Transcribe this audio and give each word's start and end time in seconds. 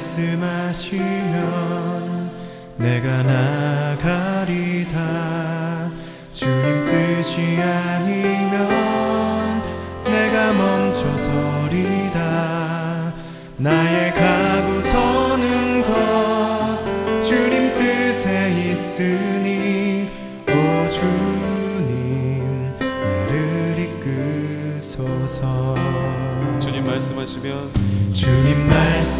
말씀하시면 0.00 1.00
내가 2.78 3.22
나 3.22 3.59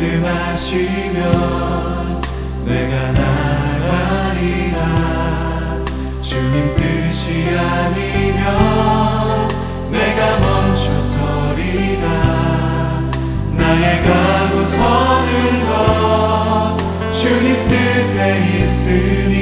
말씀하시면 0.00 1.20
내가 2.64 3.12
나가리라. 3.12 4.78
주님 6.23 6.74
뜻이 6.74 7.50
아니면 7.54 8.40
내가 9.90 10.38
멈춰서리다. 10.38 12.06
나의 13.59 14.02
가고 14.02 14.66
서는 14.66 15.66
것 15.68 16.78
주님 17.12 17.68
뜻에 17.68 18.18
있으니 18.62 19.40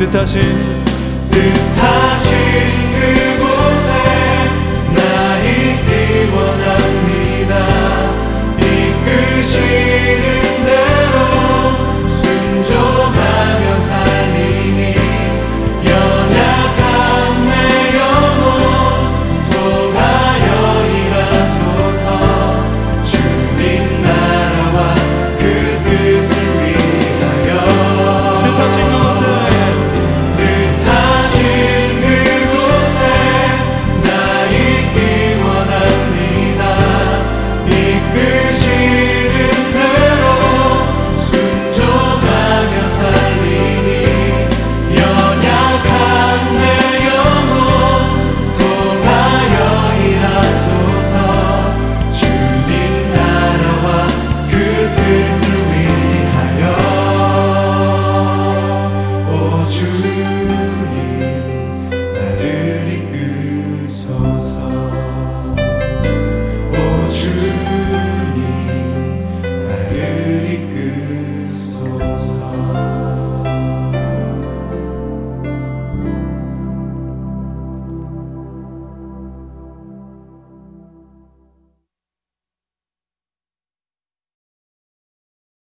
뜻하신 0.00 0.40
뜻하신 1.30 2.32
그곳에 2.94 3.92
나 4.96 5.36
있기 5.44 6.30
원합니다. 6.34 7.52
이끄시 8.56 9.89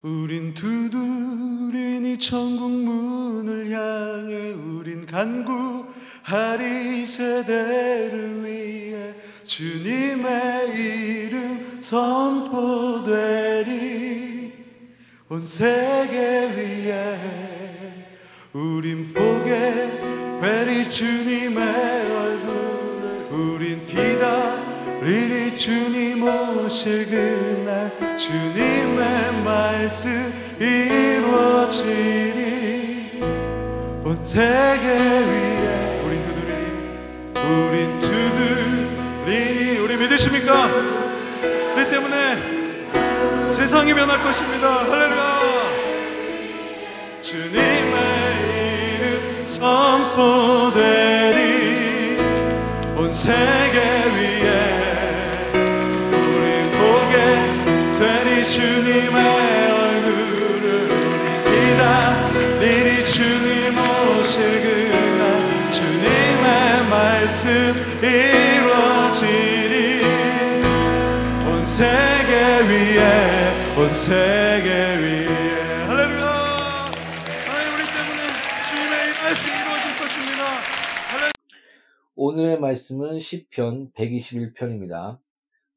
우린 0.07 0.53
두드리니 0.53 2.17
천국 2.17 2.71
문을 2.71 3.69
향해 3.69 4.53
우린 4.53 5.05
간구하리 5.05 7.01
이 7.01 7.05
세대를 7.05 8.45
위해 8.45 9.13
주님의 9.43 10.69
이름 10.73 11.81
선포되리. 11.81 13.17
온 15.27 15.45
세계 15.45 16.53
위에 16.55 17.19
우린 18.53 19.13
보게 19.13 20.39
되리 20.39 20.89
주님의 20.89 22.11
얼굴을 22.13 23.27
우린 23.29 23.85
기다 23.85 24.66
리리 25.01 25.55
주님 25.55 26.23
오실 26.23 27.09
그날 27.09 27.91
주님의 28.17 29.43
말씀 29.43 30.33
이루어지리. 30.59 31.87
온 34.03 34.17
세계 34.23 34.87
위에 34.87 36.01
우린 36.03 36.23
두드리니 36.23 36.65
우린 37.35 37.99
두드리니. 37.99 39.79
우리 39.79 39.97
믿으십니까? 39.97 40.67
우리 41.75 41.89
때문에 41.89 43.47
세상이 43.47 43.93
변할 43.93 44.21
것입니다. 44.23 44.83
할렐루야. 44.83 45.37
주님의 47.21 47.97
이름 48.95 49.45
선포되리. 49.45 50.87
말씀 52.97 53.11
이루어지리 68.07 70.03
온 71.45 71.65
세계 71.65 72.33
위에 72.67 73.01
온 73.77 73.91
세계 73.91 74.69
위에 74.71 75.27
할렐루야 75.87 76.27
하나님 77.45 77.73
우리 77.73 77.83
때문에 77.93 78.21
주님의 78.67 78.95
이 78.95 79.11
말씀이 79.21 79.55
이루어질 79.59 79.85
것입니다 79.99 80.41
할렐루야 81.11 81.31
오늘의 82.15 82.59
말씀은 82.59 83.19
시편 83.19 83.91
121편입니다. 83.91 85.19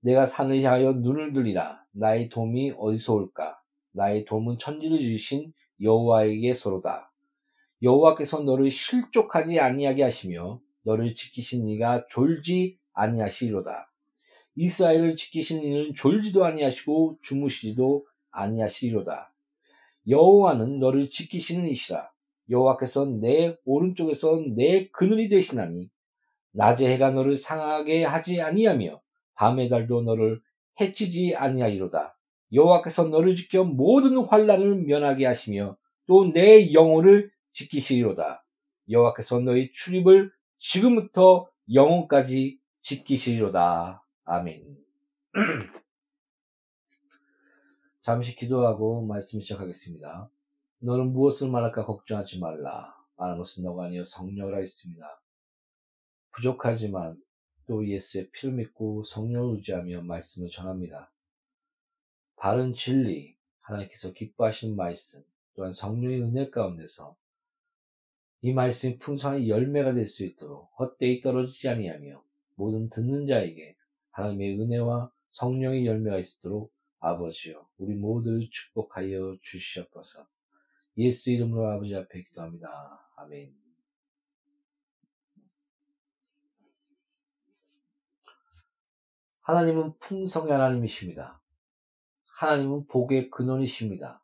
내가 0.01 0.25
산을 0.25 0.63
향하여 0.63 0.93
눈을 0.93 1.35
들리라. 1.35 1.83
나의 1.93 2.31
도움이 2.31 2.75
어디서 2.79 3.13
올까? 3.13 3.61
나의 3.93 4.25
도움은 4.25 4.59
천지를 4.59 4.99
지으신 5.01 5.53
여호와에게서로다. 5.83 7.13
여호와께서 7.83 8.41
너를 8.41 8.71
실족하지 8.71 9.59
아니하게 9.61 10.03
하시며 10.03 10.61
너를 10.83 11.15
지키신 11.15 11.69
이가 11.69 12.07
졸지 12.09 12.79
아니하시리로다. 12.93 13.91
이스라엘을 14.57 15.17
지키신 15.17 15.63
이는 15.63 15.95
졸지도 15.95 16.45
아니하시고 16.45 17.19
주무시지도 17.23 18.07
아니하시리로다. 18.31 19.33
여호와는 20.09 20.79
너를 20.81 21.11
지키시는 21.11 21.69
이시라. 21.69 22.11
여호와께서 22.49 23.07
내 23.07 23.57
오른쪽에서 23.65 24.43
내 24.57 24.89
그늘이 24.89 25.29
되시나니 25.29 25.89
낮에 26.53 26.91
해가 26.93 27.11
너를 27.11 27.37
상하게 27.37 28.05
하지 28.05 28.41
아니하며 28.41 29.01
밤의 29.35 29.69
달도 29.69 30.03
너를 30.03 30.41
해치지 30.81 31.37
아니하리로다. 31.37 32.17
여호와께서 32.53 33.05
너를 33.05 33.37
지켜 33.37 33.63
모든 33.65 34.17
환란을 34.19 34.83
면하게 34.83 35.27
하시며 35.27 35.77
또 36.07 36.33
내 36.33 36.73
영혼을 36.73 37.31
지키시리로다. 37.53 38.45
여호와께서 38.91 39.39
너희 39.41 39.71
출입을 39.73 40.33
지금부터 40.61 41.51
영혼까지 41.73 42.61
지키시리로다. 42.81 44.05
아멘. 44.25 44.77
잠시 48.03 48.37
기도하고 48.37 49.07
말씀 49.07 49.41
시작하겠습니다. 49.41 50.31
너는 50.81 51.13
무엇을 51.13 51.51
말할까 51.51 51.87
걱정하지 51.87 52.39
말라. 52.41 52.95
말하는 53.17 53.39
것은 53.39 53.65
너가 53.65 53.87
아니여 53.87 54.05
성령을 54.05 54.55
하였습니다. 54.55 55.23
부족하지만 56.33 57.17
또 57.67 57.87
예수의 57.87 58.31
피를 58.31 58.55
믿고 58.55 59.05
성령을 59.05 59.57
의지하며 59.57 60.03
말씀을 60.03 60.51
전합니다. 60.51 61.11
바른 62.37 62.75
진리, 62.75 63.35
하나님께서 63.61 64.13
기뻐하시는 64.13 64.77
말씀, 64.77 65.23
또한 65.55 65.73
성령의 65.73 66.23
은혜 66.23 66.51
가운데서 66.51 67.17
이 68.43 68.53
말씀이 68.53 68.99
풍성한 68.99 69.49
열매가 69.49 69.95
될 69.95 70.07
수 70.07 70.25
있도록 70.25 70.71
헛되이 70.79 71.21
떨어지지 71.21 71.69
아니하며 71.69 72.23
모든 72.57 72.89
듣는 72.89 73.27
자에게 73.27 73.77
하나님의 74.13 74.61
은혜와 74.61 75.11
성령의 75.29 75.87
열매가 75.87 76.19
있도록 76.19 76.73
아버지여 77.01 77.69
우리 77.79 77.95
모두를 77.95 78.49
축복하여 78.51 79.37
주시옵소서. 79.43 80.27
예수 80.99 81.31
이름으로 81.31 81.69
아버지 81.71 81.95
앞에 81.95 82.23
기도합니다. 82.23 82.69
아멘. 83.17 83.55
하나님은 89.43 89.99
풍성의 89.99 90.53
하나님이십니다. 90.53 91.41
하나님은 92.39 92.87
복의 92.87 93.31
근원이십니다. 93.31 94.23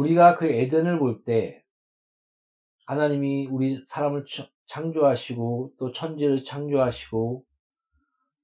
우리가 0.00 0.36
그 0.36 0.46
에덴을 0.46 0.98
볼 0.98 1.24
때 1.24 1.62
하나님이 2.86 3.48
우리 3.48 3.84
사람을 3.84 4.24
창조하시고 4.66 5.74
또 5.78 5.92
천지를 5.92 6.42
창조하시고 6.42 7.44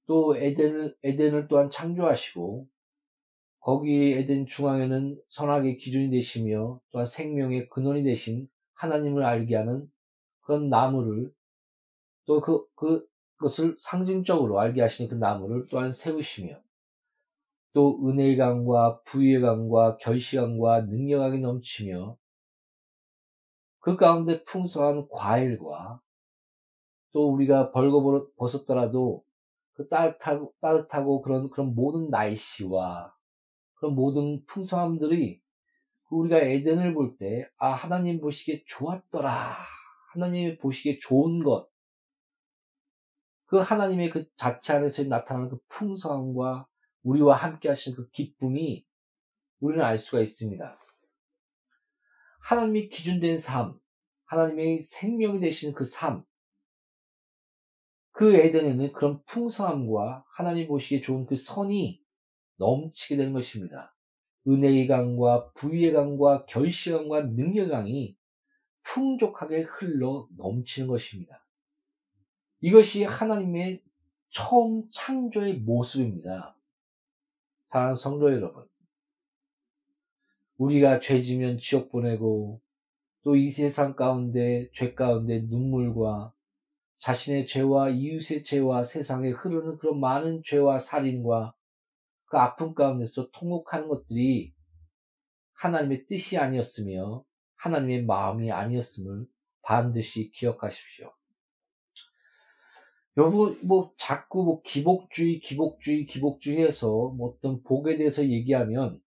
또 0.05 0.37
에덴을, 0.37 0.95
에덴을 1.03 1.47
또한 1.47 1.71
창조하시고 1.71 2.67
거기 3.59 4.13
에덴 4.13 4.45
중앙에는 4.45 5.19
선악의 5.29 5.77
기준이 5.77 6.11
되시며 6.11 6.79
또한 6.91 7.07
생명의 7.07 7.67
근원이 7.69 8.03
되신 8.03 8.47
하나님을 8.75 9.25
알게 9.25 9.55
하는 9.55 9.91
그런 10.41 10.69
나무를 10.69 11.33
또 12.25 12.39
그, 12.39 12.65
그, 12.75 13.05
그것을 13.37 13.75
상징적으로 13.79 14.59
알게 14.59 14.81
하시는 14.81 15.09
그 15.09 15.15
나무를 15.15 15.65
또한 15.69 15.91
세우시며 15.91 16.61
또 17.77 17.99
은혜의 18.03 18.37
강과 18.37 19.01
부의 19.03 19.39
강과 19.39 19.97
결시강과 19.97 20.85
능력하게 20.85 21.37
넘치며 21.37 22.17
그 23.77 23.95
가운데 23.95 24.43
풍성한 24.45 25.07
과일과 25.11 26.01
또 27.11 27.31
우리가 27.31 27.69
벌거 27.69 28.31
벗었더라도 28.35 29.23
그 29.73 29.87
따뜻하고, 29.89 30.55
따뜻하고 30.59 31.21
그런, 31.21 31.51
그런 31.51 31.75
모든 31.75 32.09
날씨와 32.09 33.13
그런 33.75 33.93
모든 33.93 34.43
풍성함들이 34.47 35.39
우리가 36.09 36.39
에덴을 36.39 36.95
볼 36.95 37.15
때, 37.15 37.47
아, 37.57 37.73
하나님 37.73 38.19
보시기에 38.19 38.63
좋았더라. 38.65 39.55
하나님이 40.13 40.57
보시기에 40.57 40.97
좋은 40.97 41.43
것. 41.43 41.69
그 43.45 43.57
하나님의 43.57 44.09
그 44.09 44.25
자체 44.35 44.73
안에서 44.73 45.03
나타나는 45.03 45.49
그 45.49 45.59
풍성함과 45.69 46.65
우리와 47.03 47.35
함께 47.35 47.69
하시는 47.69 47.95
그 47.95 48.09
기쁨이 48.11 48.85
우리는 49.59 49.83
알 49.83 49.97
수가 49.97 50.21
있습니다. 50.21 50.77
하나님이 52.41 52.89
기준된 52.89 53.39
삶, 53.39 53.79
하나님의 54.25 54.83
생명이 54.83 55.39
되시는 55.39 55.73
그 55.73 55.85
삶, 55.85 56.23
그 58.11 58.35
에덴에는 58.35 58.93
그런 58.93 59.21
풍성함과 59.25 60.25
하나님 60.35 60.67
보시기에 60.67 61.01
좋은 61.01 61.25
그 61.25 61.35
선이 61.35 62.01
넘치게 62.57 63.17
되는 63.17 63.33
것입니다. 63.33 63.95
은혜의 64.47 64.87
강과 64.87 65.51
부의 65.51 65.93
강과 65.93 66.45
결시 66.45 66.91
강과 66.91 67.27
능력 67.27 67.69
강이 67.69 68.17
풍족하게 68.83 69.63
흘러 69.63 70.27
넘치는 70.37 70.87
것입니다. 70.87 71.45
이것이 72.61 73.03
하나님의 73.03 73.83
처음 74.29 74.89
창조의 74.91 75.57
모습입니다. 75.57 76.56
사랑하는 77.69 77.95
성도 77.95 78.31
여러분, 78.31 78.65
우리가 80.57 80.99
죄지면 80.99 81.57
지옥 81.59 81.91
보내고 81.91 82.61
또 83.23 83.35
이 83.35 83.51
세상 83.51 83.93
가운데 83.93 84.69
죄 84.73 84.93
가운데 84.93 85.41
눈물과 85.49 86.31
자신의 86.99 87.45
죄와 87.45 87.89
이웃의 87.89 88.43
죄와 88.43 88.85
세상에 88.85 89.31
흐르는 89.31 89.77
그런 89.79 89.99
많은 89.99 90.41
죄와 90.45 90.79
살인과 90.79 91.53
그 92.25 92.37
아픔 92.37 92.73
가운데서 92.73 93.29
통곡하는 93.31 93.89
것들이 93.89 94.53
하나님의 95.55 96.05
뜻이 96.07 96.37
아니었으며 96.37 97.25
하나님의 97.57 98.05
마음이 98.05 98.49
아니었음을 98.49 99.25
반드시 99.61 100.31
기억하십시오. 100.31 101.11
여러분, 103.17 103.59
뭐, 103.67 103.91
자꾸 103.97 104.43
뭐, 104.43 104.61
기복주의, 104.61 105.39
기복주의, 105.39 106.05
기복주의 106.05 106.63
해서 106.63 106.87
뭐 107.17 107.29
어떤 107.31 107.63
복에 107.63 107.97
대해서 107.97 108.23
얘기하면, 108.23 109.01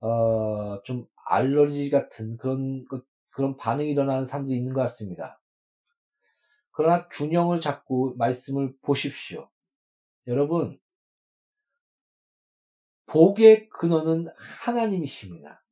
어, 0.00 0.80
좀 0.84 1.06
알러지 1.26 1.90
같은 1.90 2.36
그런, 2.36 2.84
그런 3.32 3.56
반응이 3.56 3.90
일어나는 3.90 4.26
사람들이 4.26 4.56
있는 4.56 4.72
것 4.72 4.80
같습니다. 4.82 5.40
그러나 6.70 7.08
균형을 7.08 7.60
잡고 7.60 8.14
말씀을 8.16 8.74
보십시오. 8.80 9.50
여러분, 10.28 10.78
복의 13.06 13.68
근원은 13.70 14.28
하나님이십니다. 14.36 15.64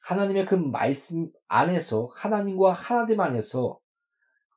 하나님의 0.00 0.44
그 0.44 0.54
말씀 0.54 1.32
안에서, 1.48 2.10
하나님과 2.12 2.74
하나님 2.74 3.20
안에서 3.20 3.80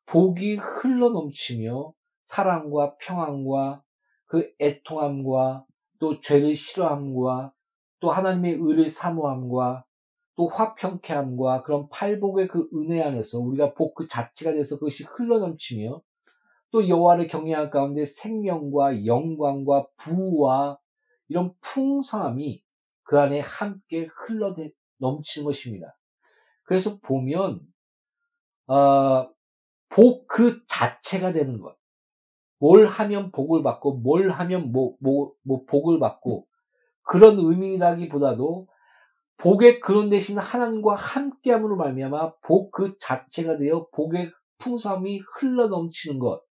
복이 0.07 0.55
흘러 0.55 1.09
넘치며 1.09 1.93
사랑과 2.23 2.95
평안과 2.97 3.83
그 4.25 4.51
애통함과 4.59 5.65
또 5.99 6.19
죄를 6.19 6.55
싫어함과 6.55 7.53
또 7.99 8.11
하나님의 8.11 8.53
의를 8.59 8.89
사모함과 8.89 9.85
또 10.35 10.47
화평케 10.47 11.13
함과 11.13 11.63
그런 11.63 11.89
팔복의 11.89 12.47
그 12.47 12.69
은혜 12.73 13.01
안에서 13.01 13.39
우리가 13.39 13.73
복 13.73 13.95
그 13.95 14.07
자체가 14.07 14.51
돼서 14.53 14.77
그것이 14.77 15.03
흘러 15.03 15.39
넘치며 15.39 16.01
또 16.71 16.87
여호와를 16.87 17.27
경외할 17.27 17.69
가운데 17.71 18.05
생명과 18.05 19.05
영광과 19.05 19.87
부와 19.97 20.77
이런 21.29 21.53
풍성함이 21.61 22.61
그 23.03 23.19
안에 23.19 23.39
함께 23.39 24.07
흘러 24.09 24.55
넘치는 24.99 25.45
것입니다. 25.45 25.97
그래서 26.63 26.99
보면 26.99 27.61
어, 28.67 29.29
복 29.89 30.27
그 30.27 30.65
자체가 30.67 31.31
되는 31.33 31.59
것. 31.59 31.75
뭘 32.59 32.85
하면 32.87 33.31
복을 33.31 33.63
받고, 33.63 33.97
뭘 33.99 34.29
하면 34.29 34.71
뭐, 34.71 34.95
뭐, 34.99 35.33
뭐, 35.43 35.63
복을 35.65 35.99
받고, 35.99 36.47
그런 37.03 37.37
의미라기보다도 37.39 38.67
복의 39.37 39.79
그런 39.79 40.09
대신 40.09 40.37
하나님과 40.37 40.95
함께함으로 40.95 41.75
말미암아 41.77 42.33
복 42.41 42.71
그 42.71 42.97
자체가 42.99 43.57
되어 43.57 43.87
복의 43.93 44.31
풍성함이 44.57 45.19
흘러 45.19 45.67
넘치는 45.67 46.19
것. 46.19 46.43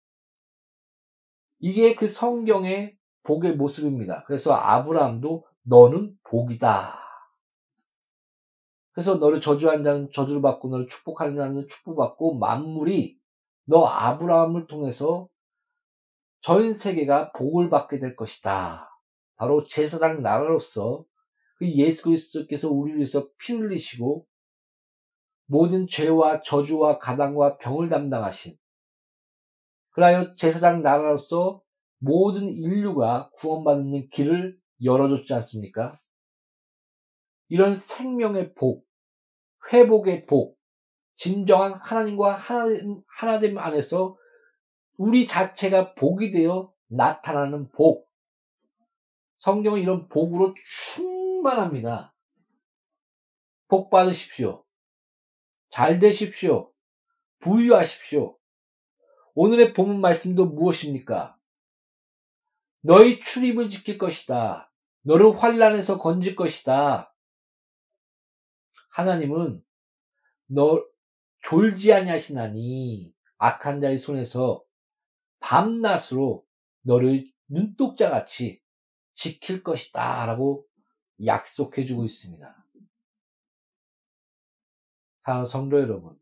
이게 1.58 1.94
그 1.94 2.06
성경의 2.08 2.96
복의 3.22 3.56
모습입니다. 3.56 4.24
그래서 4.26 4.52
아브라함도 4.52 5.46
너는 5.62 6.14
복이다. 6.24 6.98
그래서 8.92 9.16
너를 9.16 9.40
저주한 9.40 9.82
자는 9.82 10.10
저주를 10.12 10.42
받고 10.42 10.68
너를 10.68 10.86
축복하는 10.86 11.36
자는 11.36 11.66
축복받고 11.68 12.38
만물이 12.38 13.18
너 13.64 13.84
아브라함을 13.86 14.66
통해서 14.66 15.28
전 16.40 16.74
세계가 16.74 17.32
복을 17.32 17.70
받게 17.70 17.98
될 17.98 18.16
것이다. 18.16 18.90
바로 19.36 19.64
제사장 19.64 20.22
나라로서 20.22 21.04
그 21.56 21.70
예수 21.70 22.04
그리스도께서 22.04 22.70
우리를 22.70 22.98
위해서 22.98 23.28
피 23.38 23.54
흘리시고 23.54 24.26
모든 25.46 25.86
죄와 25.86 26.42
저주와 26.42 26.98
가당과 26.98 27.58
병을 27.58 27.88
담당하신 27.88 28.56
그라여 29.90 30.34
제사장 30.34 30.82
나라로서 30.82 31.62
모든 31.98 32.48
인류가 32.48 33.30
구원받는 33.36 34.10
길을 34.10 34.58
열어줬지 34.82 35.32
않습니까? 35.34 35.98
이런 37.48 37.74
생명의 37.74 38.54
복, 38.54 38.86
회복의 39.72 40.26
복, 40.26 40.58
진정한 41.16 41.74
하나님과 41.74 42.36
하나님, 42.36 43.02
하나님 43.06 43.58
안에서 43.58 44.16
우리 44.96 45.26
자체가 45.26 45.94
복이 45.94 46.32
되어 46.32 46.72
나타나는 46.88 47.70
복. 47.72 48.08
성경은 49.36 49.80
이런 49.80 50.08
복으로 50.08 50.54
충만합니다. 50.64 52.14
복 53.68 53.90
받으십시오. 53.90 54.64
잘 55.70 55.98
되십시오. 55.98 56.72
부유하십시오. 57.40 58.38
오늘의 59.34 59.74
본문 59.74 60.00
말씀도 60.00 60.46
무엇입니까? 60.46 61.36
너희 62.80 63.20
출입을 63.20 63.70
지킬 63.70 63.98
것이다. 63.98 64.70
너를 65.02 65.36
환란에서 65.36 65.98
건질 65.98 66.36
것이다. 66.36 67.14
하나님은 68.90 69.62
너 70.46 70.84
졸지 71.44 71.92
아니하시나니 71.92 73.14
악한 73.38 73.80
자의 73.80 73.98
손에서 73.98 74.64
밤낮으로 75.40 76.44
너를 76.82 77.30
눈독자 77.48 78.08
같이 78.10 78.62
지킬 79.14 79.62
것이다. 79.62 80.24
라고 80.26 80.66
약속해 81.24 81.84
주고 81.84 82.04
있습니다. 82.04 82.66
사랑하는 85.18 85.46
성도 85.46 85.80
여러분, 85.80 86.18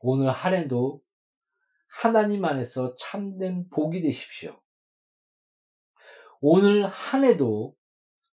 오늘 0.00 0.30
한 0.30 0.54
해도 0.54 1.02
하나님 1.86 2.44
안에서 2.44 2.94
참된 2.96 3.68
복이 3.70 4.02
되십시오. 4.02 4.60
오늘 6.40 6.86
한 6.86 7.24
해도 7.24 7.74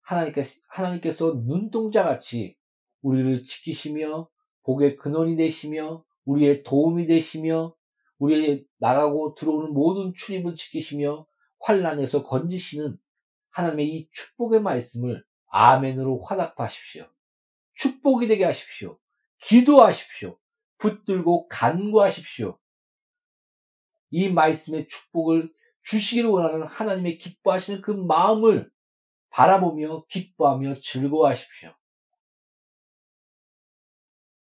하나님께서, 0.02 0.62
하나님께서 0.68 1.34
눈동자 1.46 2.04
같이 2.04 2.58
우리를 3.02 3.44
지키시며 3.44 4.30
복의 4.70 4.98
근원이 4.98 5.36
되시며 5.36 6.06
우리의 6.26 6.62
도움이 6.62 7.08
되시며 7.08 7.76
우리의 8.20 8.68
나가고 8.78 9.34
들어오는 9.34 9.74
모든 9.74 10.14
출입을 10.14 10.56
지키시며 10.56 11.26
환란에서 11.60 12.22
건지시는 12.22 12.96
하나님의 13.50 13.88
이 13.88 14.10
축복의 14.12 14.62
말씀을 14.62 15.26
아멘으로 15.48 16.24
화답하십시오. 16.24 17.10
축복이 17.74 18.28
되게 18.28 18.46
하십시오. 18.46 19.00
기도하십시오. 19.40 20.38
붙들고 20.78 21.48
간구하십시오. 21.48 22.60
이 24.12 24.30
말씀의 24.30 24.88
축복을 24.88 25.52
주시기를 25.82 26.30
원하는 26.30 26.68
하나님의 26.68 27.18
기뻐하시는 27.18 27.82
그 27.82 27.90
마음을 27.90 28.70
바라보며 29.32 30.06
기뻐하며 30.10 30.76
즐거워하십시오. 30.76 31.74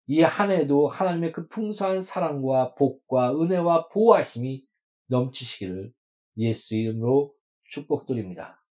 이 0.07 0.21
한 0.23 0.51
해도 0.51 0.89
하나님의 0.89 1.33
그 1.33 1.49
풍성한 1.49 2.03
사랑과 2.03 2.75
복과 2.75 3.33
은혜와 3.41 3.89
보호하심이 3.89 4.65
넘치시기를 5.07 5.93
예수 6.39 6.77
이름으로 6.77 7.35
축복드립니다. 7.65 8.63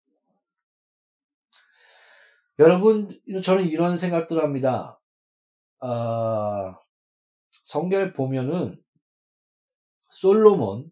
여러분, 2.59 3.19
저는 3.43 3.65
이런 3.65 3.97
생각들을 3.97 4.43
합니다. 4.43 4.99
어, 5.79 6.75
성경에 7.49 8.13
보면은 8.13 8.79
솔로몬, 10.09 10.91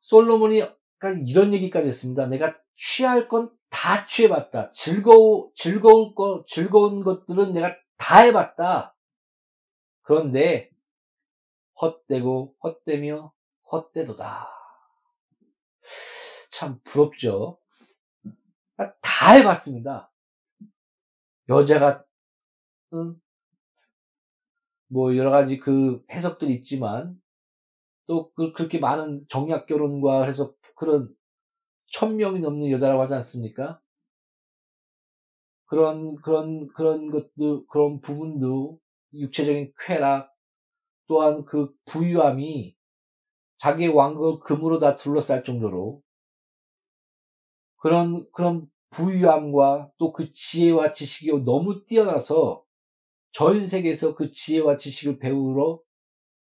솔로몬이 0.00 0.62
이런 1.26 1.52
얘기까지 1.52 1.88
했습니다. 1.88 2.26
내가 2.26 2.56
취할 2.76 3.28
건 3.28 3.50
다 3.70 4.06
취해봤다. 4.06 4.72
즐거우, 4.72 5.52
즐거울 5.54 6.14
거, 6.14 6.44
즐거운 6.46 7.02
것들은 7.02 7.52
내가 7.52 7.76
다 7.96 8.20
해봤다. 8.20 8.96
그런데 10.02 10.70
헛되고 11.80 12.56
헛되며 12.62 13.32
헛되도다. 13.70 14.48
참 16.50 16.80
부럽죠. 16.84 17.58
다 19.00 19.32
해봤습니다. 19.32 20.10
여자가 21.48 22.04
응? 22.94 23.20
뭐 24.88 25.16
여러 25.16 25.30
가지 25.30 25.58
그 25.58 26.02
해석들이 26.10 26.52
있지만 26.54 27.20
또 28.06 28.32
그, 28.32 28.52
그렇게 28.52 28.78
많은 28.78 29.26
정략 29.28 29.66
결혼과 29.66 30.24
해서 30.24 30.54
그런 30.74 31.14
천 31.90 32.16
명이 32.16 32.40
넘는 32.40 32.70
여자라고 32.70 33.02
하지 33.02 33.14
않습니까? 33.14 33.80
그런 35.66 36.16
그런 36.16 36.68
그런 36.68 37.10
것도 37.10 37.66
그런 37.66 38.00
부분도 38.00 38.80
육체적인 39.14 39.72
쾌락 39.78 40.32
또한 41.06 41.44
그 41.44 41.72
부유함이 41.86 42.76
자기의 43.58 43.90
왕국을 43.90 44.40
금으로 44.40 44.78
다 44.78 44.96
둘러쌀 44.96 45.44
정도로 45.44 46.02
그런 47.76 48.26
그런 48.32 48.66
부유함과 48.90 49.92
또 49.98 50.12
그 50.12 50.32
지혜와 50.32 50.92
지식이 50.92 51.30
너무 51.44 51.84
뛰어나서 51.86 52.64
전 53.32 53.66
세계에서 53.66 54.14
그 54.14 54.32
지혜와 54.32 54.78
지식을 54.78 55.18
배우러 55.18 55.80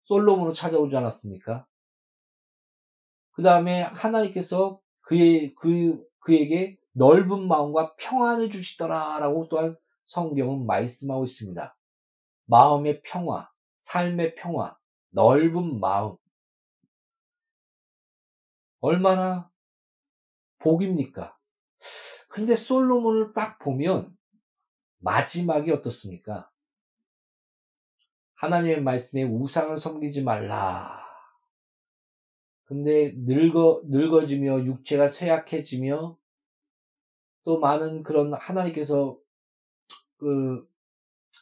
솔로몬을 0.05 0.55
찾아오지 0.55 0.97
않았습니까? 0.97 1.67
그 3.33 3.43
다음에 3.43 3.83
하나님께서 3.83 4.82
그의, 5.13 5.55
그, 5.57 6.03
그에게 6.21 6.79
넓은 6.93 7.47
마음과 7.47 7.97
평안을 7.97 8.51
주시더라라고 8.51 9.49
또한 9.51 9.77
성경은 10.07 10.65
말씀하고 10.65 11.25
있습니다. 11.25 11.77
마음의 12.47 13.03
평화, 13.03 13.51
삶의 13.81 14.37
평화, 14.37 14.75
넓은 15.11 15.81
마음. 15.81 16.17
얼마나 18.81 19.51
복입니까? 20.59 21.37
근데 22.29 22.57
솔로몬을 22.57 23.35
딱 23.35 23.59
보면 23.59 24.17
마지막이 24.99 25.71
어떻습니까? 25.73 26.51
하나님의 28.37 28.83
말씀에 28.83 29.25
우상을 29.25 29.77
섬기지 29.77 30.23
말라. 30.23 31.02
근데 32.73 33.13
늙어, 33.19 33.83
늙어지며 33.85 34.65
육체가 34.65 35.07
쇠약해지며 35.07 36.17
또 37.45 37.59
많은 37.59 38.03
그런 38.03 38.33
하나님께서 38.33 39.19
그 40.17 40.67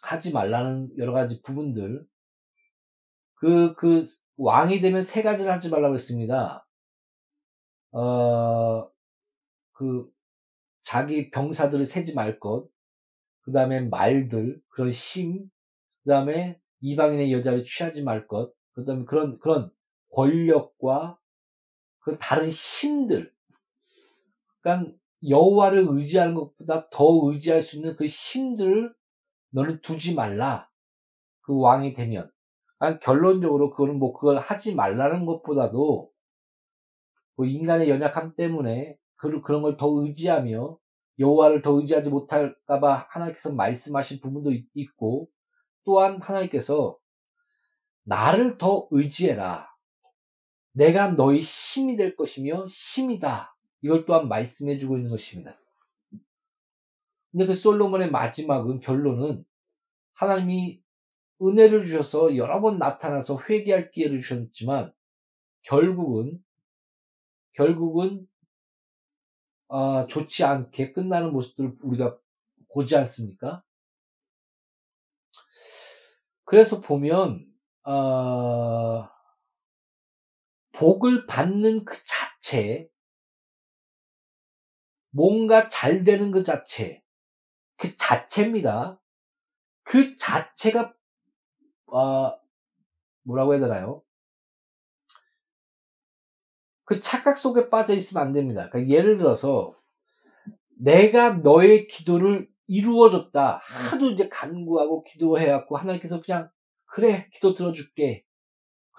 하지 0.03 0.33
말라는 0.33 0.91
여러 0.99 1.13
가지 1.13 1.41
부분들 1.43 2.05
그, 3.37 3.75
그 3.77 4.03
왕이 4.39 4.81
되면 4.81 5.05
세 5.05 5.23
가지를 5.23 5.53
하지 5.53 5.69
말라고 5.69 5.95
했습니다. 5.95 6.67
어, 7.93 8.91
그 9.71 10.11
자기 10.83 11.31
병사들을 11.31 11.87
세지 11.87 12.15
말 12.15 12.41
것, 12.41 12.69
그 13.43 13.53
다음에 13.53 13.83
말들, 13.83 14.61
그런 14.69 14.91
심, 14.91 15.49
그 16.03 16.11
다음에 16.11 16.59
이방인의 16.81 17.33
여자를 17.33 17.65
취하지 17.65 18.03
말 18.03 18.27
것, 18.27 18.53
그 18.73 18.85
다음에 18.85 19.05
그런, 19.05 19.39
그런 19.39 19.71
권력과 20.13 21.20
그 22.01 22.19
다른 22.19 22.49
힘들, 22.51 23.33
그러니까 24.63 24.93
여호와를 25.29 25.87
의지하는 25.89 26.35
것보다 26.35 26.89
더 26.91 27.05
의지할 27.31 27.63
수 27.63 27.77
있는 27.77 27.97
그 27.97 28.07
힘들을 28.07 28.95
너는 29.51 29.81
두지 29.83 30.15
말라. 30.15 30.69
그 31.43 31.59
왕이 31.59 31.95
되면. 31.95 32.31
그러니까 32.79 33.01
결론적으로 33.01 33.71
그거는 33.71 33.99
뭐 33.99 34.13
그걸 34.13 34.39
하지 34.39 34.75
말라는 34.75 35.27
것보다도 35.27 36.11
뭐 37.37 37.47
인간의 37.47 37.91
연약함 37.91 38.35
때문에 38.37 38.97
그, 39.17 39.41
그런 39.43 39.63
걸 39.63 39.77
더 39.77 39.89
의지하며 40.03 40.79
여호와를 41.19 41.63
더 41.63 41.73
의지하지 41.81 42.09
못할까봐 42.09 43.07
하나님께서 43.11 43.53
말씀하신 43.53 44.21
부분도 44.21 44.53
있고 44.75 45.29
또한 45.85 46.21
하나님께서 46.21 46.97
나를 48.05 48.59
더 48.59 48.89
의지해라. 48.91 49.70
내가 50.73 51.09
너의 51.09 51.41
힘이 51.41 51.97
될 51.97 52.17
것이며 52.17 52.67
힘이다. 52.67 53.57
이걸 53.83 54.05
또한 54.05 54.29
말씀해 54.29 54.79
주고 54.79 54.97
있는 54.97 55.11
것입니다. 55.11 55.59
근데 57.31 57.47
그 57.47 57.55
솔로몬의 57.55 58.11
마지막은 58.11 58.81
결론은 58.81 59.45
하나님이 60.15 60.83
은혜를 61.43 61.85
주셔서 61.85 62.37
여러 62.37 62.61
번 62.61 62.79
나타나서 62.79 63.41
회개할 63.49 63.91
기회를 63.93 64.21
주셨지만 64.21 64.93
결국은 65.63 66.43
결국은 67.55 68.27
아, 69.69 70.07
좋지 70.09 70.45
않게 70.45 70.93
끝나는 70.93 71.33
모습들을 71.33 71.77
우리가 71.83 72.19
보지 72.73 72.97
않습니까? 72.97 73.63
그래서 76.45 76.81
보면 76.81 77.47
어, 77.85 79.09
복을 80.81 81.27
받는 81.27 81.85
그 81.85 81.95
자체, 82.07 82.89
뭔가 85.11 85.69
잘 85.69 86.05
되는 86.05 86.31
그 86.31 86.43
자체, 86.43 87.03
그 87.77 87.99
자체입니다. 87.99 88.99
그 89.83 90.17
자체가 90.17 90.95
어, 91.87 92.33
뭐라고 93.25 93.53
해야 93.53 93.61
되나요? 93.61 94.03
그 96.85 97.03
착각 97.03 97.37
속에 97.37 97.69
빠져 97.69 97.95
있으면 97.95 98.27
안 98.27 98.33
됩니다. 98.33 98.71
그러니까 98.71 98.91
예를 98.91 99.19
들어서 99.19 99.77
내가 100.79 101.35
너의 101.35 101.89
기도를 101.89 102.49
이루어줬다. 102.69 103.59
하도 103.59 104.07
이제 104.07 104.31
간구하고 104.31 105.05
기도해갖고 105.05 105.77
하나님께서 105.77 106.23
그냥 106.23 106.51
그래 106.87 107.29
기도 107.35 107.53
들어줄게. 107.53 108.25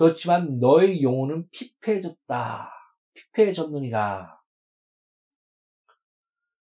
그렇지만 0.01 0.58
너의 0.58 1.03
영혼은 1.03 1.48
피폐해졌다. 1.51 2.72
피폐해졌느니라. 3.13 4.41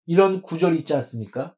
이런 0.07 0.41
구절이 0.41 0.79
있지 0.79 0.93
않습니까? 0.95 1.55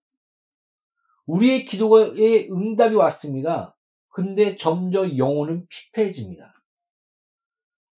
우리의 1.25 1.65
기도에 1.65 2.49
응답이 2.51 2.93
왔습니다. 2.93 3.75
근데 4.09 4.57
점점 4.57 5.17
영혼은 5.17 5.65
피폐해집니다. 5.67 6.53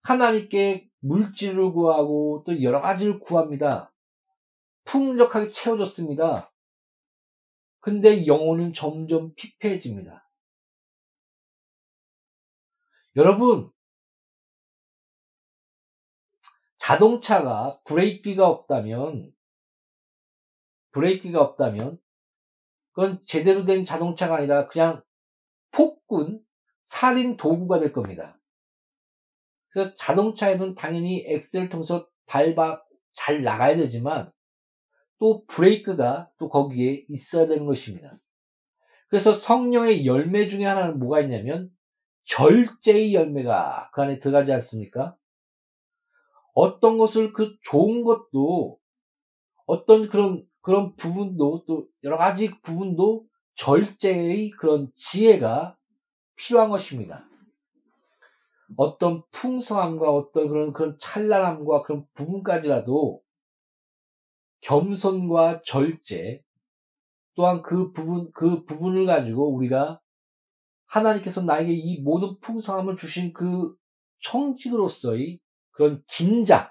하나님께 0.04 0.90
물질을 1.00 1.74
구하고 1.74 2.46
또 2.46 2.64
여러 2.64 2.80
가지를 2.80 3.20
구합니다. 3.20 3.94
풍족하게 4.86 5.50
채워졌습니다. 5.50 6.54
근데 7.82 8.26
영혼은 8.28 8.74
점점 8.74 9.34
피폐해집니다. 9.36 10.27
여러분, 13.18 13.72
자동차가 16.78 17.80
브레이크가 17.84 18.48
없다면, 18.48 19.32
브레이크가 20.92 21.42
없다면, 21.42 21.98
그건 22.92 23.20
제대로 23.26 23.66
된 23.66 23.86
자동차가 23.86 24.36
아니라 24.36 24.68
그냥 24.68 25.02
폭군, 25.72 26.44
살인 26.86 27.38
도구가 27.38 27.80
될 27.80 27.92
겁니다. 27.92 28.40
그래서 29.70 29.96
자동차에는 29.96 30.76
당연히 30.76 31.26
엑셀을 31.26 31.70
통해서 31.70 32.08
밟아 32.28 32.84
잘 33.14 33.42
나가야 33.42 33.78
되지만, 33.78 34.32
또 35.18 35.44
브레이크가 35.48 36.30
또 36.38 36.50
거기에 36.50 37.06
있어야 37.10 37.48
되는 37.48 37.66
것입니다. 37.66 38.20
그래서 39.08 39.34
성령의 39.34 40.06
열매 40.06 40.48
중에 40.48 40.66
하나는 40.66 41.00
뭐가 41.00 41.22
있냐면, 41.22 41.76
절제의 42.28 43.14
열매가 43.14 43.92
그 43.94 44.02
안에 44.02 44.20
들어가지 44.20 44.52
않습니까? 44.54 45.16
어떤 46.54 46.98
것을 46.98 47.34
그 47.34 47.56
좋은 47.62 48.04
것도 48.04 48.80
어떤 49.66 50.08
그런 50.10 50.46
그런 50.62 50.96
부분도 50.96 51.64
또 51.66 51.88
여러 52.04 52.18
가지 52.18 52.52
부분도 52.62 53.26
절제의 53.56 54.50
그런 54.52 54.92
지혜가 54.96 55.78
필요한 56.36 56.70
것입니다. 56.70 57.26
어떤 58.76 59.24
풍성함과 59.32 60.12
어떤 60.12 60.50
그런 60.50 60.74
그런 60.74 60.98
찬란함과 61.00 61.84
그런 61.84 62.06
부분까지라도 62.14 63.22
겸손과 64.62 65.62
절제 65.64 66.42
또한 67.36 67.62
그 67.62 67.92
부분 67.94 68.30
그 68.34 68.66
부분을 68.66 69.06
가지고 69.06 69.56
우리가 69.56 70.02
하나님께서 70.88 71.42
나에게 71.42 71.74
이 71.74 72.02
모든 72.02 72.40
풍성함을 72.40 72.98
주신 72.98 73.34
그 73.34 73.76
청직으로서의 74.24 75.40
그런 75.72 76.04
긴장, 76.08 76.70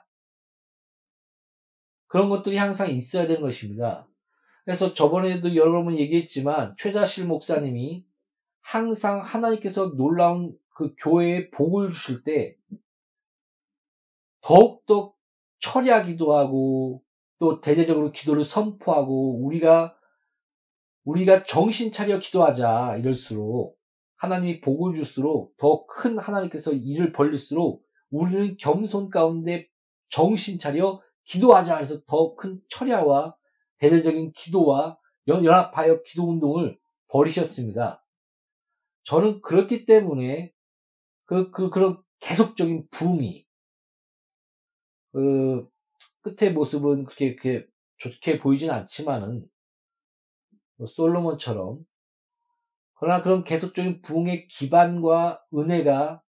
그런 2.08 2.28
것들이 2.28 2.56
항상 2.56 2.90
있어야 2.90 3.26
되는 3.26 3.42
것입니다. 3.42 4.08
그래서 4.64 4.94
저번에도 4.94 5.54
여러 5.54 5.84
번 5.84 5.96
얘기했지만, 5.98 6.74
최자실 6.78 7.26
목사님이 7.26 8.04
항상 8.60 9.20
하나님께서 9.20 9.94
놀라운 9.94 10.56
그 10.74 10.94
교회에 10.98 11.50
복을 11.50 11.92
주실 11.92 12.24
때, 12.24 12.56
더욱더 14.40 15.14
처리하기도 15.60 16.34
하고, 16.34 17.02
또 17.38 17.60
대대적으로 17.60 18.10
기도를 18.12 18.42
선포하고, 18.42 19.44
우리가, 19.44 19.96
우리가 21.04 21.44
정신 21.44 21.92
차려 21.92 22.18
기도하자, 22.18 22.96
이럴수록, 22.98 23.75
하나님이 24.16 24.60
복을 24.60 24.94
줄수록 24.94 25.56
더 25.56 25.86
큰 25.86 26.18
하나님께서 26.18 26.72
일을 26.72 27.12
벌릴수록 27.12 27.84
우리는 28.10 28.56
겸손 28.58 29.10
가운데 29.10 29.68
정신 30.08 30.58
차려 30.58 31.00
기도하자 31.24 31.76
해서 31.78 32.02
더 32.06 32.34
큰 32.36 32.60
철야와 32.68 33.36
대대적인 33.78 34.32
기도와 34.32 34.98
연합하여 35.28 36.02
기도 36.02 36.30
운동을 36.30 36.78
벌이셨습니다. 37.08 38.04
저는 39.04 39.40
그렇기 39.42 39.86
때문에 39.86 40.52
그, 41.24 41.50
그, 41.50 41.70
그런 41.70 42.00
계속적인 42.20 42.88
부흥이, 42.90 43.44
그, 45.12 45.68
끝의 46.22 46.52
모습은 46.52 47.04
그렇게, 47.04 47.36
그렇게 47.36 47.66
좋게 47.98 48.38
보이진 48.38 48.70
않지만은, 48.70 49.48
뭐 50.76 50.86
솔로몬처럼 50.86 51.84
그러나 52.98 53.22
그런 53.22 53.44
계속적인 53.44 54.00
부흥의 54.02 54.48
기반과 54.48 55.44
은혜가 55.54 56.22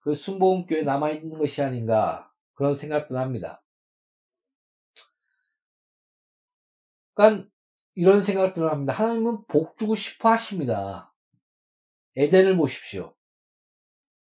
그 0.00 0.14
순복음교회에 0.14 0.82
남아있는 0.82 1.38
것이 1.38 1.62
아닌가 1.62 2.32
그런 2.54 2.74
생각도 2.74 3.18
합니다. 3.18 3.62
그러니까 7.14 7.48
이런 7.96 8.22
생각들을 8.22 8.70
합니다. 8.70 8.92
하나님은 8.92 9.46
복 9.48 9.76
주고 9.76 9.96
싶어 9.96 10.30
하십니다. 10.30 11.12
에덴을 12.16 12.56
보십시오. 12.56 13.14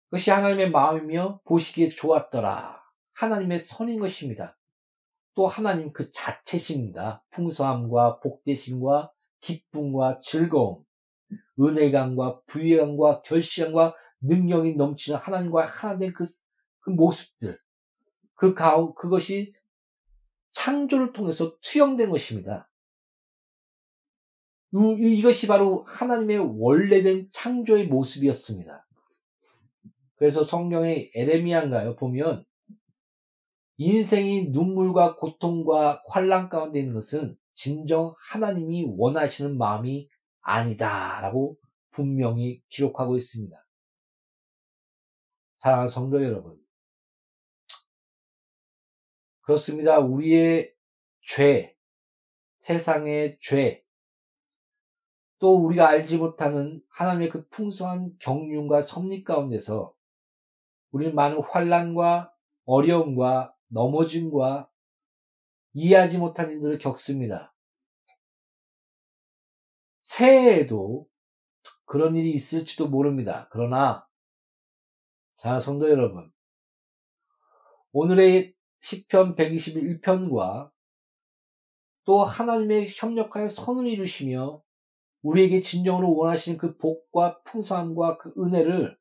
그것이 0.05 0.31
하나님의 0.31 0.71
마음이며 0.71 1.41
보시기에 1.43 1.89
좋았더라. 1.89 2.81
하나님의 3.13 3.59
선인 3.59 3.99
것입니다. 3.99 4.57
또 5.35 5.45
하나님 5.45 5.93
그 5.93 6.11
자체십니다. 6.11 7.23
풍성함과 7.29 8.19
복되심과 8.19 9.11
기쁨과 9.41 10.19
즐거움, 10.21 10.83
은혜감과 11.59 12.41
부유함과 12.45 13.21
결시함과 13.23 13.95
능력이 14.21 14.75
넘치는 14.75 15.19
하나님과 15.19 15.67
하나 15.67 15.97
된 15.97 16.13
그, 16.13 16.25
그 16.79 16.89
모습들, 16.89 17.59
그 18.35 18.53
가운, 18.53 18.93
그것이 18.95 19.53
창조를 20.51 21.13
통해서 21.13 21.55
투영된 21.61 22.09
것입니다. 22.09 22.69
이것이 24.99 25.47
바로 25.47 25.83
하나님의 25.83 26.39
원래된 26.59 27.29
창조의 27.31 27.87
모습이었습니다. 27.87 28.85
그래서 30.17 30.43
성경의 30.43 31.11
에레미안가요 31.15 31.95
보면 31.95 32.43
인생이 33.77 34.49
눈물과 34.49 35.15
고통과 35.15 36.01
환란 36.07 36.49
가운데 36.49 36.79
있는 36.79 36.95
것은 36.95 37.37
진정 37.53 38.15
하나님이 38.19 38.85
원하시는 38.97 39.57
마음이 39.57 40.09
아니다라고 40.47 41.57
분명히 41.91 42.63
기록하고 42.69 43.17
있습니다. 43.17 43.55
사랑하는 45.57 45.89
성도 45.89 46.23
여러분. 46.23 46.57
그렇습니다. 49.41 49.99
우리의 49.99 50.73
죄, 51.21 51.75
세상의 52.59 53.39
죄, 53.41 53.83
또 55.39 55.57
우리가 55.57 55.89
알지 55.89 56.17
못하는 56.17 56.81
하나님의 56.89 57.29
그 57.29 57.47
풍성한 57.49 58.17
경륜과 58.19 58.81
섭리 58.81 59.23
가운데서 59.23 59.93
우리는 60.91 61.13
많은 61.13 61.41
환란과 61.41 62.33
어려움과 62.65 63.53
넘어짐과 63.67 64.69
이해하지 65.73 66.19
못한 66.19 66.51
일들을 66.51 66.77
겪습니다. 66.79 67.53
새해에도 70.07 71.05
그런 71.83 72.15
일이 72.15 72.31
있을지도 72.31 72.87
모릅니다. 72.87 73.49
그러나 73.51 74.07
자, 75.35 75.59
성도 75.59 75.89
여러분. 75.89 76.31
오늘의 77.91 78.55
10편 78.81 79.35
121편과 79.35 80.71
또 82.05 82.23
하나님의 82.23 82.87
협력하여 82.89 83.49
선을 83.49 83.87
이루시며 83.87 84.63
우리에게 85.23 85.61
진정으로 85.61 86.15
원하시는 86.15 86.57
그 86.57 86.77
복과 86.77 87.41
풍성함과 87.43 88.17
그 88.17 88.33
은혜를 88.37 88.97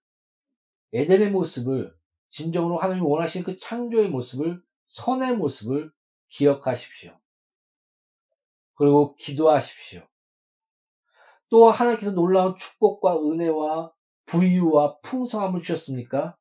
에덴의 0.92 1.30
모습을 1.30 1.94
진정으로 2.30 2.78
하나님이 2.78 3.06
원하시는 3.06 3.44
그 3.44 3.58
창조의 3.58 4.08
모습을 4.08 4.60
선의 4.86 5.36
모습을 5.36 5.92
기억하십시오. 6.30 7.16
그리고 8.74 9.14
기도하십시오. 9.14 10.04
또 11.48 11.70
하나님께서 11.70 12.12
놀라운 12.12 12.56
축복과 12.56 13.20
은혜와 13.22 13.92
부유와 14.26 14.98
풍성함을 15.00 15.62
주셨습니까? 15.62 16.36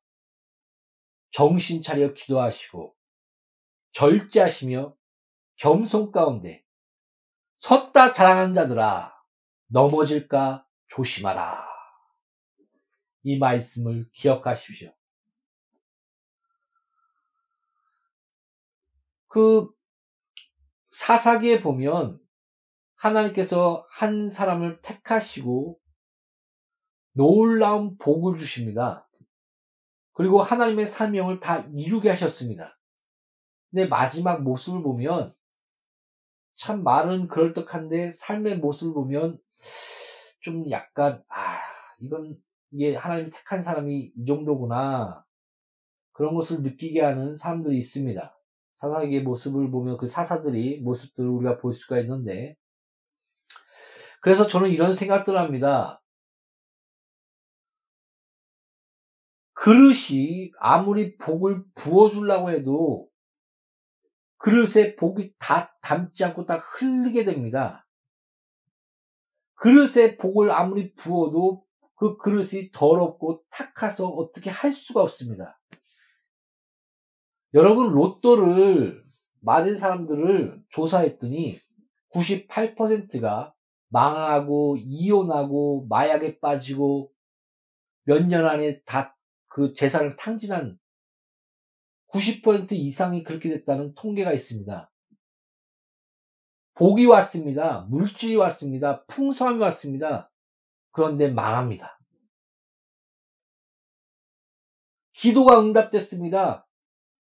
정신 1.30 1.82
차려 1.82 2.12
기도하시고 2.14 2.94
절제하시며 3.92 4.94
겸손 5.56 6.10
가운데 6.10 6.64
섰다 7.56 8.12
자랑한 8.12 8.54
자들아 8.54 9.14
넘어질까 9.68 10.66
조심하라. 10.88 11.66
이 13.22 13.38
말씀을 13.38 14.08
기억하십시오. 14.12 14.92
그 19.28 19.68
사사기에 20.90 21.60
보면 21.60 22.20
하나님께서 22.96 23.86
한 23.90 24.30
사람을 24.30 24.80
택하시고 24.82 25.78
놀라운 27.12 27.96
복을 27.98 28.38
주십니다. 28.38 29.08
그리고 30.12 30.42
하나님의 30.42 30.86
사명을 30.86 31.40
다 31.40 31.66
이루게 31.74 32.10
하셨습니다. 32.10 32.78
근데 33.70 33.86
마지막 33.86 34.42
모습을 34.42 34.82
보면 34.82 35.34
참 36.56 36.82
말은 36.82 37.28
그럴듯한데 37.28 38.12
삶의 38.12 38.58
모습을 38.58 38.94
보면 38.94 39.38
좀 40.40 40.70
약간 40.70 41.22
아 41.28 41.58
이건 41.98 42.36
이게 42.70 42.94
하나님이 42.94 43.30
택한 43.30 43.62
사람이 43.62 44.12
이 44.14 44.26
정도구나 44.26 45.24
그런 46.12 46.34
것을 46.34 46.62
느끼게 46.62 47.02
하는 47.02 47.36
사람들이 47.36 47.76
있습니다. 47.78 48.34
사사기의 48.74 49.22
모습을 49.22 49.70
보면 49.70 49.98
그 49.98 50.06
사사들이 50.06 50.80
모습들을 50.80 51.28
우리가 51.28 51.58
볼 51.58 51.74
수가 51.74 51.98
있는데 52.00 52.56
그래서 54.20 54.46
저는 54.46 54.70
이런 54.70 54.94
생각들을 54.94 55.38
합니다. 55.38 56.02
그릇이 59.52 60.52
아무리 60.58 61.16
복을 61.16 61.64
부어주려고 61.74 62.50
해도 62.50 63.08
그릇에 64.38 64.94
복이 64.96 65.34
다 65.38 65.76
담지 65.82 66.24
않고 66.24 66.46
딱 66.46 66.58
흘리게 66.58 67.24
됩니다. 67.24 67.86
그릇에 69.54 70.18
복을 70.18 70.50
아무리 70.50 70.92
부어도 70.94 71.64
그 71.96 72.16
그릇이 72.18 72.70
더럽고 72.72 73.42
탁해서 73.50 74.08
어떻게 74.08 74.50
할 74.50 74.72
수가 74.72 75.02
없습니다. 75.02 75.58
여러분 77.54 77.92
로또를 77.92 79.02
맞은 79.40 79.78
사람들을 79.78 80.62
조사했더니 80.68 81.58
98%가 82.12 83.54
망하고 83.88 84.76
이혼하고 84.78 85.86
마약에 85.88 86.38
빠지고 86.40 87.12
몇 88.04 88.26
년 88.26 88.46
안에 88.46 88.82
다 88.82 89.16
그 89.56 89.72
재산을 89.72 90.16
탕진한 90.16 90.78
90% 92.12 92.72
이상이 92.72 93.22
그렇게 93.22 93.48
됐다는 93.48 93.94
통계가 93.94 94.34
있습니다. 94.34 94.92
복이 96.74 97.06
왔습니다. 97.06 97.86
물질이 97.88 98.36
왔습니다. 98.36 99.06
풍성함이 99.06 99.58
왔습니다. 99.60 100.30
그런데 100.90 101.30
망합니다. 101.30 101.98
기도가 105.14 105.58
응답됐습니다. 105.58 106.68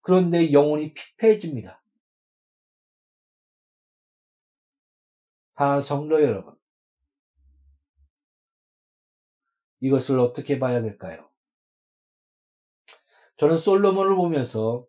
그런데 0.03 0.53
영혼이 0.53 0.93
피폐해집니다. 0.93 1.80
성도 5.83 6.23
여러분, 6.23 6.55
이것을 9.81 10.19
어떻게 10.19 10.59
봐야 10.59 10.81
될까요? 10.81 11.29
저는 13.37 13.59
솔로몬을 13.59 14.17
보면서 14.17 14.87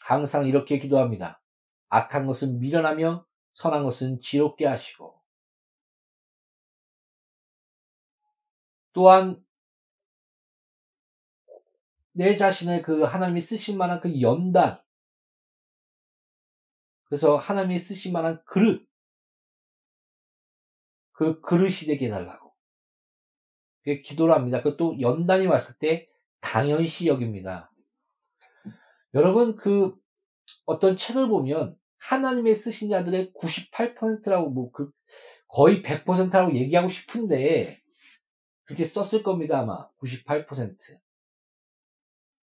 항상 0.00 0.46
이렇게 0.46 0.78
기도합니다. 0.78 1.40
악한 1.88 2.26
것은 2.26 2.58
미련하며 2.58 3.24
선한 3.52 3.84
것은 3.84 4.20
지롭게 4.20 4.66
하시고 4.66 5.20
또한 8.92 9.44
내 12.12 12.36
자신의 12.36 12.82
그 12.82 13.02
하나님이 13.02 13.40
쓰실 13.40 13.76
만한 13.76 14.00
그 14.00 14.20
연단 14.20 14.80
그래서 17.04 17.36
하나님이 17.36 17.78
쓰실 17.78 18.12
만한 18.12 18.42
그릇 18.44 18.86
그 21.16 21.40
그릇이 21.40 21.86
되게 21.86 22.06
해달라고 22.06 22.52
기도를 24.04 24.34
합니다. 24.34 24.62
그것도 24.62 25.00
연단이 25.00 25.46
왔을 25.46 25.76
때 25.78 26.08
당연시 26.40 27.06
여깁니다. 27.06 27.72
여러분 29.14 29.56
그 29.56 29.96
어떤 30.66 30.96
책을 30.96 31.28
보면 31.28 31.76
하나님의 31.98 32.54
쓰신 32.54 32.90
자들의 32.90 33.32
98%라고 33.32 34.50
뭐 34.50 34.70
그 34.72 34.90
거의 35.48 35.82
100%라고 35.82 36.54
얘기하고 36.54 36.88
싶은데 36.88 37.80
그렇게 38.64 38.84
썼을 38.84 39.22
겁니다 39.22 39.60
아마 39.60 39.88
98%. 39.98 40.76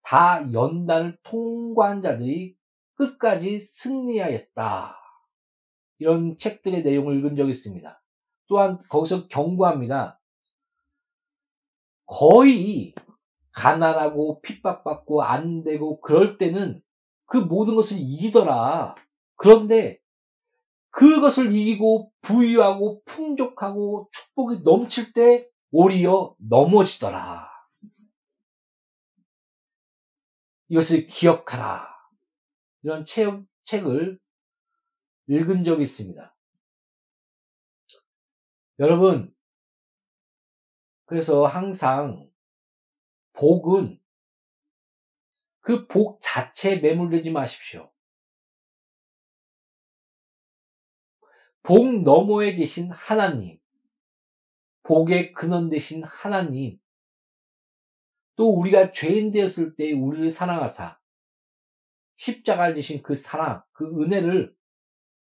다 0.01 0.51
연단을 0.51 1.17
통과한 1.23 2.01
자들이 2.01 2.57
끝까지 2.95 3.59
승리하였다. 3.59 4.97
이런 5.99 6.35
책들의 6.37 6.83
내용을 6.83 7.19
읽은 7.19 7.35
적이 7.35 7.51
있습니다. 7.51 8.02
또한 8.47 8.79
거기서 8.89 9.27
경고합니다. 9.27 10.19
거의 12.05 12.93
가난하고 13.51 14.41
핍박받고 14.41 15.23
안 15.23 15.63
되고 15.63 16.01
그럴 16.01 16.37
때는 16.37 16.81
그 17.25 17.37
모든 17.37 17.75
것을 17.75 17.97
이기더라. 17.99 18.95
그런데 19.35 19.99
그것을 20.89 21.55
이기고 21.55 22.11
부유하고 22.21 23.01
풍족하고 23.05 24.09
축복이 24.11 24.61
넘칠 24.63 25.13
때 25.13 25.47
오히려 25.71 26.35
넘어지더라. 26.37 27.49
이것을 30.69 31.07
기억하라. 31.07 31.87
이런 32.83 33.05
책, 33.05 33.43
책을 33.63 34.19
읽은 35.27 35.63
적이 35.63 35.83
있습니다. 35.83 36.32
여러분, 38.79 39.33
그래서 41.05 41.45
항상 41.45 42.29
복은 43.33 43.99
그 45.61 45.87
복 45.87 46.19
자체에 46.21 46.79
매몰되지 46.79 47.31
마십시오. 47.31 47.91
복 51.61 52.01
너머에 52.03 52.55
계신 52.55 52.91
하나님, 52.91 53.59
복의 54.83 55.31
근원 55.31 55.69
되신 55.69 56.03
하나님, 56.03 56.79
또 58.35 58.53
우리가 58.59 58.91
죄인 58.91 59.31
되었을 59.31 59.75
때 59.75 59.93
우리를 59.93 60.29
사랑하사 60.29 60.99
십자가를 62.15 62.75
지신 62.75 63.01
그 63.01 63.15
사랑, 63.15 63.63
그 63.71 63.85
은혜를 64.01 64.53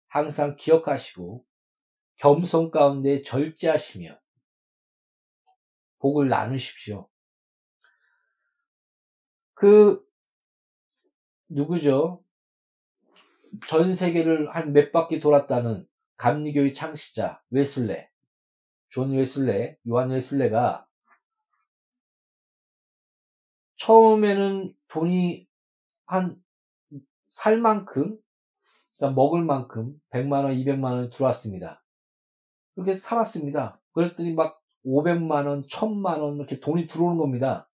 항상 0.09 0.57
기억하시고 0.57 1.45
겸손 2.21 2.71
가운데 2.71 3.23
절제하시며 3.23 4.19
복을 6.01 6.29
나누십시오. 6.29 7.09
그 9.55 10.07
누구죠? 11.49 12.23
전 13.67 13.95
세계를 13.95 14.55
한 14.55 14.73
몇 14.73 14.93
바퀴 14.93 15.19
돌았다는 15.19 15.87
감리교의 16.17 16.75
창시자 16.75 17.43
웨슬레, 17.51 18.11
존 18.91 19.17
웨슬레, 19.17 19.79
요한 19.89 20.11
웨슬레가 20.11 20.87
처음에는 23.79 24.75
돈이 24.89 25.49
한 26.07 26.43
살 27.31 27.59
만큼, 27.59 28.19
그러니까 28.97 29.15
먹을 29.15 29.43
만큼 29.43 29.99
100만 30.11 30.45
원, 30.45 30.53
200만 30.53 30.85
원 30.85 31.11
들어왔습니다. 31.11 31.80
그렇게 32.81 32.95
살았습니다. 32.95 33.79
그랬더니 33.93 34.33
막 34.33 34.63
500만 34.87 35.47
원, 35.47 35.63
1000만 35.67 36.21
원 36.21 36.37
이렇게 36.37 36.61
돈이 36.61 36.87
들어오는 36.87 37.19
겁니다. 37.19 37.69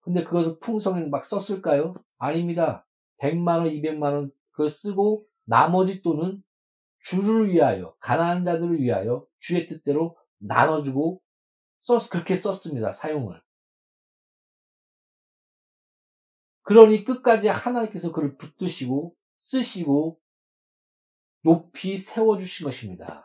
근데 0.00 0.22
그것을 0.22 0.58
풍성하게 0.60 1.08
막 1.08 1.24
썼을까요? 1.24 1.94
아닙니다. 2.18 2.86
100만원, 3.22 3.72
200만원 3.80 4.30
그걸 4.50 4.68
쓰고 4.68 5.26
나머지 5.44 6.02
돈은 6.02 6.42
주를 7.00 7.50
위하여, 7.50 7.94
가난한 8.00 8.44
자들을 8.44 8.80
위하여 8.80 9.26
주의 9.38 9.66
뜻대로 9.66 10.16
나눠주고 10.38 11.22
썼, 11.80 12.10
그렇게 12.10 12.36
썼습니다. 12.36 12.92
사용을. 12.92 13.42
그러니 16.62 17.04
끝까지 17.04 17.48
하나님께서 17.48 18.12
그를 18.12 18.36
붙드시고 18.36 19.14
쓰시고 19.40 20.18
높이 21.42 21.98
세워주신 21.98 22.64
것입니다. 22.64 23.23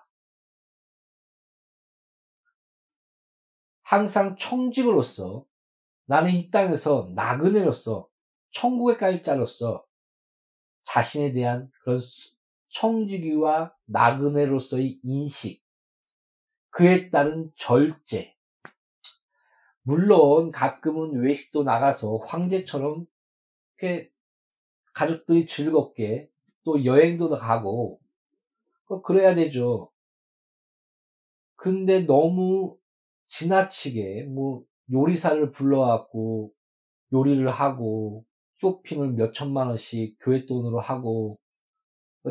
항상 3.89 4.35
청직으로서 4.37 5.47
나는 6.05 6.29
이 6.29 6.51
땅에서 6.51 7.09
나그네로서 7.15 8.07
천국에 8.51 8.97
갈 8.97 9.23
자로서 9.23 9.83
자신에 10.83 11.33
대한 11.33 11.71
그런 11.81 11.99
청지기와 12.67 13.73
나그네로서의 13.85 14.99
인식, 15.01 15.63
그에 16.69 17.09
따른 17.09 17.51
절제. 17.55 18.35
물론 19.81 20.51
가끔은 20.51 21.23
외식도 21.23 21.63
나가서 21.63 22.17
황제처럼 22.17 23.07
이렇게 23.79 24.11
가족들이 24.93 25.47
즐겁게 25.47 26.29
또 26.63 26.85
여행도 26.85 27.29
가고 27.39 27.99
그래야 29.03 29.33
되죠. 29.33 29.91
근데 31.55 32.01
너무 32.01 32.78
지나치게 33.29 34.25
뭐 34.25 34.63
요리사를 34.91 35.51
불러갖고 35.51 36.51
요리를 37.13 37.49
하고 37.49 38.25
쇼핑을 38.57 39.13
몇 39.13 39.33
천만 39.33 39.67
원씩 39.67 40.17
교회 40.19 40.45
돈으로 40.45 40.81
하고 40.81 41.39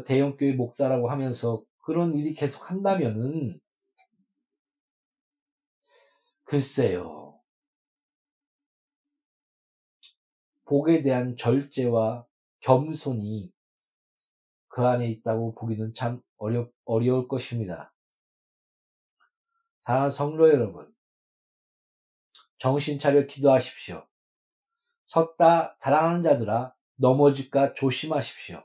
대형 0.06 0.37
교회 0.37 0.52
목사라고 0.52 1.11
하면서 1.11 1.62
그런 1.84 2.16
일이 2.18 2.34
계속 2.34 2.70
한다면은 2.70 3.58
글쎄요. 6.44 7.40
복에 10.64 11.02
대한 11.02 11.37
절제와 11.37 12.26
겸손이 12.61 13.50
그 14.68 14.87
안에 14.87 15.08
있다고 15.08 15.54
보기는 15.54 15.94
참 15.94 16.20
어려, 16.37 16.68
어려울 16.84 17.26
것입니다. 17.26 17.92
사랑하는 19.88 20.11
성도 20.11 20.51
여러분, 20.51 20.94
정신 22.59 22.98
차려 22.98 23.27
기도하십시오. 23.27 24.07
섰다 25.07 25.79
자랑하는 25.81 26.22
자들아 26.22 26.74
넘어질까 26.96 27.72
조심하십시오. 27.72 28.62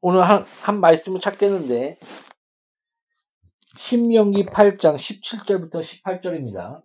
오늘 0.00 0.26
한, 0.26 0.44
한 0.62 0.80
말씀을 0.80 1.20
찾겠는데 1.20 1.98
신명기 3.76 4.46
8장 4.46 4.96
17절부터 4.96 5.82
18절입니다. 5.82 6.82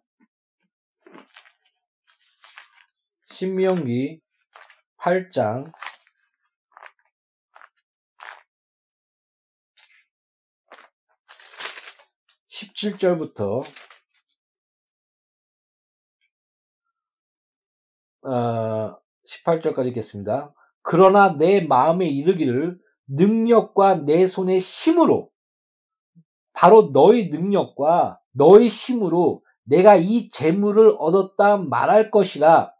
신명기 3.30 4.20
8장 4.98 5.72
17절부터 12.56 13.64
어, 18.24 18.98
18절까지 19.28 19.88
읽겠습니다. 19.90 20.54
그러나 20.82 21.36
내 21.38 21.62
마음에 21.62 22.08
이르기를 22.08 22.80
능력과 23.08 24.06
내 24.06 24.26
손의 24.26 24.60
힘으로 24.60 25.30
바로 26.54 26.92
너의 26.94 27.30
능력과 27.30 28.20
너의 28.32 28.70
힘으로 28.70 29.44
내가 29.64 29.96
이 29.96 30.30
재물을 30.30 30.96
얻었다 30.98 31.58
말할 31.58 32.10
것이라 32.10 32.72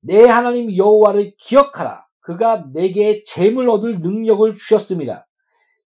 내 0.00 0.26
하나님 0.26 0.74
여호와를 0.74 1.34
기억하라 1.38 2.06
그가 2.20 2.66
내게 2.72 3.22
재물 3.24 3.68
얻을 3.68 4.00
능력을 4.00 4.54
주셨습니다. 4.54 5.26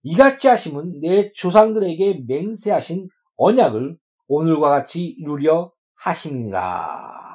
이같이 0.03 0.49
하심은 0.49 1.01
내 1.01 1.33
조상들에게 1.33 2.25
맹세하신 2.27 3.09
언약을 3.37 3.99
오늘과 4.29 4.69
같이 4.69 5.05
이루려 5.05 5.73
하심이니라. 5.95 7.29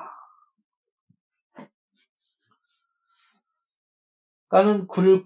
그러니까는 4.47 4.87
그를 4.87 5.25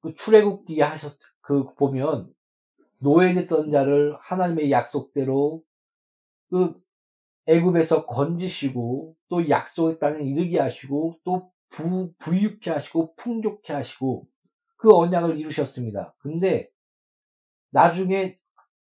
그 0.00 0.14
출애굽기 0.14 0.80
하셨 0.80 1.18
그 1.40 1.74
보면 1.74 2.32
노예됐던 2.98 3.70
자를 3.70 4.16
하나님의 4.20 4.70
약속대로 4.70 5.62
그 6.50 6.80
애굽에서 7.46 8.06
건지시고 8.06 9.16
또 9.28 9.48
약속의 9.48 9.98
땅에 9.98 10.22
이르게 10.22 10.60
하시고 10.60 11.18
또 11.24 11.50
부, 11.70 12.12
부유케 12.18 12.70
하시고 12.70 13.14
풍족케 13.16 13.72
하시고 13.72 14.28
그 14.82 14.92
언약을 14.92 15.38
이루셨습니다. 15.38 16.12
근데 16.18 16.68
나중에 17.70 18.36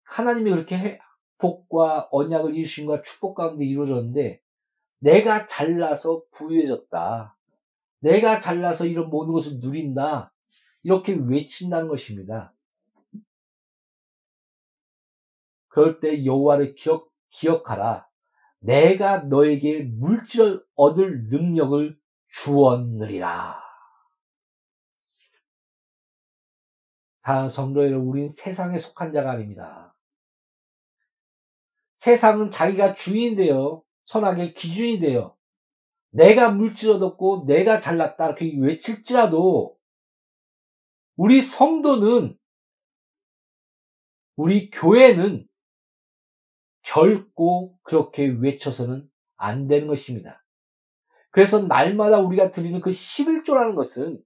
하나님이 0.05 0.51
그렇게 0.51 0.77
해, 0.77 0.99
복과 1.39 2.11
언약을 2.13 2.55
이루신 2.55 2.85
것과 2.85 3.03
축복 3.03 3.35
가운데 3.35 3.65
이루어졌는데 3.65 4.43
내가 4.99 5.47
잘나서 5.47 6.23
부유해졌다. 6.33 7.35
내가 8.01 8.41
잘나서 8.41 8.85
이런 8.85 9.09
모든 9.09 9.33
것을 9.33 9.59
누린다. 9.59 10.35
이렇게 10.83 11.15
외친다는 11.15 11.89
것입니다. 11.89 12.53
그럴 15.69 15.99
때 15.99 16.27
여호와를 16.27 16.75
기억, 16.75 17.11
기억하라. 17.31 18.07
내가 18.59 19.23
너에게 19.23 19.85
물질을 19.85 20.63
얻을 20.75 21.29
능력을 21.29 21.99
주었느리라. 22.29 23.66
사랑하는 27.27 27.51
성도 27.51 27.85
여러분, 27.85 28.07
우리는 28.07 28.29
세상에 28.29 28.79
속한 28.79 29.13
자가 29.13 29.33
아닙니다. 29.33 29.97
세상은 31.97 32.53
자기가 32.53 32.95
주인인데요. 32.95 33.83
선악의 34.05 34.55
기준이 34.55 35.01
돼요. 35.01 35.37
내가 36.11 36.53
물질 36.53 36.93
얻었고 36.93 37.47
내가 37.49 37.81
잘났다 37.81 38.27
이렇게 38.27 38.57
외칠지라도 38.61 39.77
우리 41.17 41.43
성도는 41.43 42.39
우리 44.37 44.71
교회는 44.71 45.49
결코 46.83 47.77
그렇게 47.83 48.27
외쳐서는 48.27 49.11
안 49.35 49.67
되는 49.67 49.89
것입니다. 49.89 50.45
그래서 51.31 51.61
날마다 51.61 52.21
우리가 52.21 52.53
드리는 52.53 52.81
그 52.81 52.91
11조라는 52.91 53.75
것은 53.75 54.23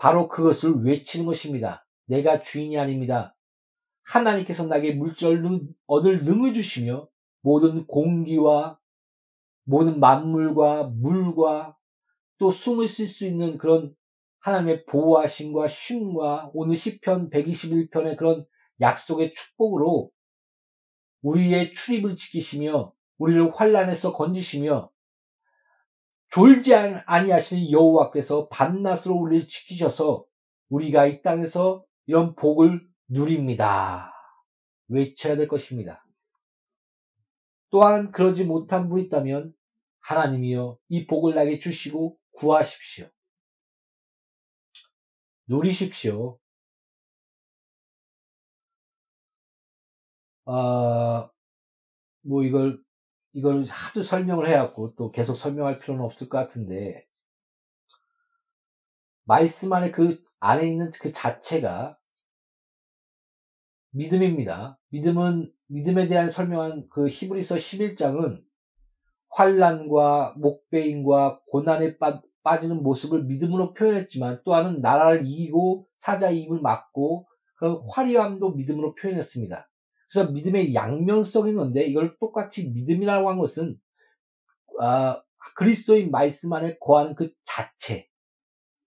바로 0.00 0.28
그것을 0.28 0.82
외치는 0.82 1.26
것입니다. 1.26 1.86
내가 2.06 2.40
주인이 2.40 2.78
아닙니다. 2.78 3.36
하나님께서 4.02 4.64
나에게 4.64 4.94
물질 4.94 5.28
얻을 5.86 6.24
능을 6.24 6.54
주시며 6.54 7.06
모든 7.42 7.86
공기와 7.86 8.78
모든 9.64 10.00
만물과 10.00 10.84
물과 10.84 11.76
또 12.38 12.50
숨을 12.50 12.88
쉴 12.88 13.06
수 13.06 13.26
있는 13.26 13.58
그런 13.58 13.94
하나님의 14.38 14.86
보호하심과 14.86 15.68
쉼과 15.68 16.50
오늘 16.54 16.78
시편 16.78 17.28
121편의 17.28 18.16
그런 18.16 18.46
약속의 18.80 19.34
축복으로 19.34 20.10
우리의 21.20 21.74
출입을 21.74 22.16
지키시며 22.16 22.94
우리를 23.18 23.52
환란에서 23.54 24.14
건지시며 24.14 24.90
졸지 26.30 26.74
아니하시는 26.74 27.72
여호와께서 27.72 28.48
밤낮으로 28.48 29.16
우리를 29.16 29.48
지키셔서 29.48 30.24
우리가 30.68 31.06
이 31.06 31.22
땅에서 31.22 31.84
이런 32.06 32.36
복을 32.36 32.88
누립니다. 33.08 34.12
외쳐야 34.88 35.36
될 35.36 35.48
것입니다. 35.48 36.04
또한 37.70 38.12
그러지 38.12 38.44
못한 38.44 38.88
분이 38.88 39.04
있다면 39.04 39.54
하나님이여 40.00 40.78
이 40.88 41.06
복을 41.06 41.34
나게 41.34 41.58
주시고 41.58 42.16
구하십시오. 42.32 43.08
누리십시오. 45.46 46.38
아, 50.44 51.28
뭐 52.22 52.42
이걸 52.44 52.82
이걸 53.32 53.64
하도 53.64 54.02
설명을 54.02 54.48
해갖고 54.48 54.94
또 54.96 55.10
계속 55.10 55.36
설명할 55.36 55.78
필요는 55.78 56.04
없을 56.04 56.28
것 56.28 56.38
같은데 56.38 57.06
안에 59.72 59.90
그 59.92 60.16
안에 60.40 60.68
있는 60.68 60.90
그 61.00 61.12
자체가 61.12 61.96
믿음입니다. 63.92 64.78
믿음은 64.90 65.52
믿음에 65.68 66.08
대한 66.08 66.30
설명한 66.30 66.88
그 66.90 67.08
히브리서 67.08 67.56
11장은 67.56 68.42
환란과 69.30 70.34
목배임과 70.38 71.40
고난에 71.46 71.96
빠, 71.98 72.20
빠지는 72.42 72.82
모습을 72.82 73.24
믿음으로 73.24 73.74
표현했지만 73.74 74.42
또한은 74.44 74.80
나라를 74.80 75.26
이기고 75.26 75.86
사자의 75.98 76.42
입을 76.42 76.60
막고 76.60 77.28
그런 77.54 77.80
화려함도 77.88 78.52
믿음으로 78.52 78.94
표현했습니다. 78.96 79.69
그래서 80.10 80.30
믿음의 80.32 80.74
양면성인 80.74 81.54
건데 81.54 81.84
이걸 81.86 82.16
똑같이 82.18 82.70
믿음이라고 82.70 83.30
한 83.30 83.38
것은 83.38 83.78
아, 84.80 85.22
그리스도의 85.56 86.08
말씀 86.08 86.52
안에 86.52 86.78
거하는 86.78 87.14
그 87.14 87.32
자체, 87.44 88.08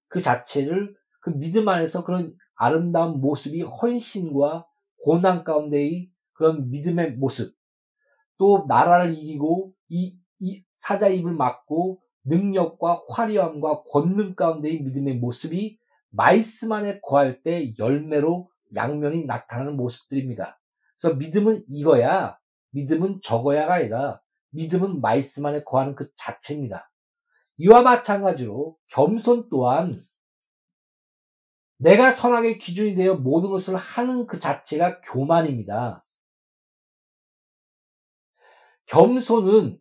그 0.07 0.21
자체를 0.21 0.95
그 1.21 1.29
믿음 1.31 1.69
안에서 1.69 2.03
그런 2.03 2.35
아름다운 2.55 3.21
모습이 3.21 3.61
헌신과 3.61 4.65
고난 5.03 5.43
가운데의 5.43 6.09
그런 6.33 6.69
믿음의 6.69 7.13
모습, 7.13 7.55
또 8.37 8.65
나라를 8.67 9.13
이기고 9.13 9.73
이, 9.89 10.17
이 10.39 10.63
사자 10.75 11.07
입을 11.07 11.33
막고 11.33 12.01
능력과 12.25 13.03
화려함과 13.09 13.83
권능 13.83 14.35
가운데의 14.35 14.81
믿음의 14.81 15.15
모습이 15.17 15.77
말씀 16.09 16.71
안에 16.71 16.99
거할 17.01 17.41
때 17.43 17.73
열매로 17.77 18.49
양면이 18.75 19.25
나타나는 19.25 19.77
모습들입니다. 19.77 20.59
그래서 21.03 21.17
믿음은 21.17 21.65
이거야, 21.67 22.39
믿음은 22.71 23.19
저거야가 23.21 23.73
아니라 23.73 24.21
믿음은 24.51 25.01
말씀 25.01 25.45
안에 25.45 25.65
거하는 25.65 25.95
그 25.95 26.09
자체입니다. 26.15 26.89
이와 27.57 27.81
마찬가지로 27.81 28.77
겸손 28.87 29.49
또한 29.49 30.07
내가 31.77 32.11
선악의 32.11 32.57
기준이 32.59 32.95
되어 32.95 33.15
모든 33.15 33.49
것을 33.49 33.75
하는 33.75 34.25
그 34.27 34.39
자체가 34.39 35.01
교만입니다. 35.01 36.05
겸손은 38.85 39.77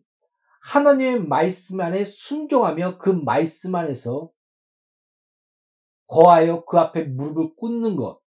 하나님의 0.61 1.23
말씀 1.25 1.79
안에 1.79 2.03
순종하며 2.03 2.97
그 2.97 3.09
말씀 3.09 3.75
안에서 3.75 4.29
거하여 6.07 6.65
그 6.65 6.77
앞에 6.77 7.03
무릎을 7.03 7.55
꿇는 7.55 7.95
것. 7.95 8.22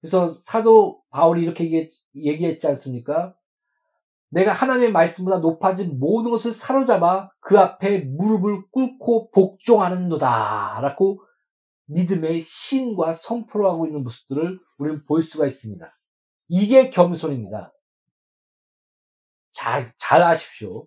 그래서 0.00 0.30
사도 0.30 1.02
바울이 1.10 1.42
이렇게 1.42 1.90
얘기했지 2.14 2.66
않습니까? 2.66 3.34
내가 4.30 4.52
하나님의 4.52 4.92
말씀보다 4.92 5.38
높아진 5.38 5.98
모든 5.98 6.30
것을 6.30 6.54
사로잡아 6.54 7.30
그 7.40 7.58
앞에 7.58 8.00
무릎을 8.00 8.62
꿇고 8.70 9.30
복종하는도다. 9.32 10.80
라고 10.80 11.22
믿음의 11.86 12.40
신과 12.40 13.14
선포를 13.14 13.68
하고 13.68 13.86
있는 13.86 14.02
모습들을 14.04 14.60
우리는 14.78 15.04
볼 15.04 15.22
수가 15.22 15.46
있습니다. 15.46 15.98
이게 16.48 16.90
겸손입니다. 16.90 17.72
잘, 19.52 19.92
잘 19.96 20.22
아십시오. 20.22 20.86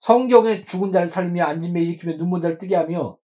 성경에 0.00 0.64
죽은 0.64 0.92
자를 0.92 1.08
살리며 1.08 1.44
앉은 1.44 1.72
매 1.72 1.82
일으키며 1.82 2.16
눈먼 2.16 2.42
자를 2.42 2.58
뜨게 2.58 2.76
하며 2.76 3.16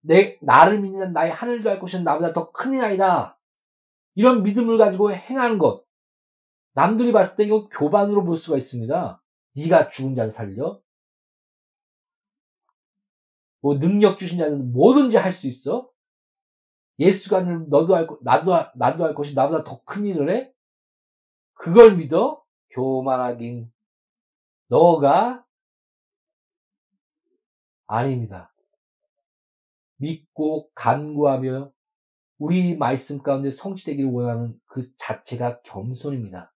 내, 0.00 0.38
나를 0.40 0.80
믿는 0.80 1.12
나의 1.12 1.32
하늘도 1.32 1.68
할 1.68 1.80
것은 1.80 2.04
나보다 2.04 2.32
더 2.32 2.50
큰이 2.52 2.80
아니다. 2.80 3.37
이런 4.18 4.42
믿음을 4.42 4.78
가지고 4.78 5.12
행하는 5.12 5.58
것. 5.58 5.84
남들이 6.72 7.12
봤을 7.12 7.36
때 7.36 7.44
이거 7.44 7.68
교반으로 7.68 8.24
볼 8.24 8.36
수가 8.36 8.56
있습니다. 8.58 9.22
네가 9.54 9.90
죽은 9.90 10.16
자를 10.16 10.32
살려? 10.32 10.80
뭐 13.60 13.78
능력 13.78 14.18
주신 14.18 14.38
자는 14.38 14.72
뭐든지 14.72 15.16
할 15.18 15.32
수 15.32 15.46
있어? 15.46 15.88
예수가 16.98 17.42
너도 17.68 17.94
할 17.94 18.08
나도 18.22 18.56
나도 18.74 19.04
할 19.04 19.14
것이 19.14 19.34
나보다 19.34 19.62
더 19.62 19.84
큰 19.84 20.04
일을 20.04 20.34
해? 20.34 20.52
그걸 21.54 21.96
믿어? 21.96 22.42
교만하긴 22.70 23.70
너가 24.66 25.44
아닙니다. 27.86 28.52
믿고 29.98 30.70
간구하며 30.74 31.70
우리 32.38 32.76
말씀 32.76 33.18
가운데 33.18 33.50
성취되기를 33.50 34.10
원하는 34.10 34.58
그 34.66 34.94
자체가 34.96 35.60
겸손입니다. 35.62 36.54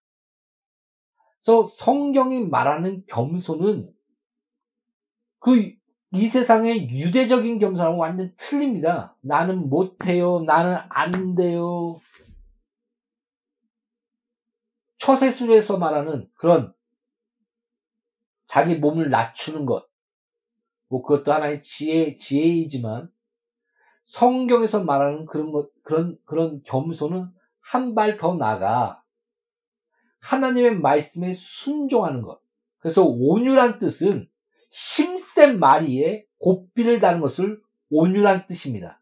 그래서 1.43 1.67
성경이 1.67 2.45
말하는 2.45 3.05
겸손은 3.07 3.93
그 5.39 5.83
이 6.15 6.27
세상의 6.27 6.91
유대적인 6.91 7.57
겸손하고 7.57 7.97
완전 7.97 8.31
틀립니다. 8.37 9.17
나는 9.21 9.67
못해요. 9.67 10.41
나는 10.41 10.77
안 10.89 11.33
돼요. 11.33 11.99
처세술에서 14.99 15.79
말하는 15.79 16.29
그런 16.35 16.71
자기 18.45 18.75
몸을 18.75 19.09
낮추는 19.09 19.65
것. 19.65 19.89
뭐 20.87 21.01
그것도 21.01 21.33
하나의 21.33 21.63
지혜, 21.63 22.15
지혜이지만 22.15 23.11
성경에서 24.05 24.83
말하는 24.83 25.25
그런 25.25 25.51
것, 25.51 25.69
그런, 25.83 26.17
그런 26.25 26.61
겸손은 26.63 27.27
한 27.61 27.95
발 27.95 28.17
더 28.17 28.35
나가 28.35 29.01
하나님의 30.19 30.79
말씀에 30.79 31.33
순종하는 31.33 32.21
것. 32.21 32.41
그래서 32.79 33.03
온유란 33.03 33.79
뜻은 33.79 34.29
힘센 34.69 35.59
마리에 35.59 36.25
고삐를 36.39 36.99
다는 36.99 37.19
것을 37.21 37.61
온유란 37.89 38.47
뜻입니다. 38.47 39.01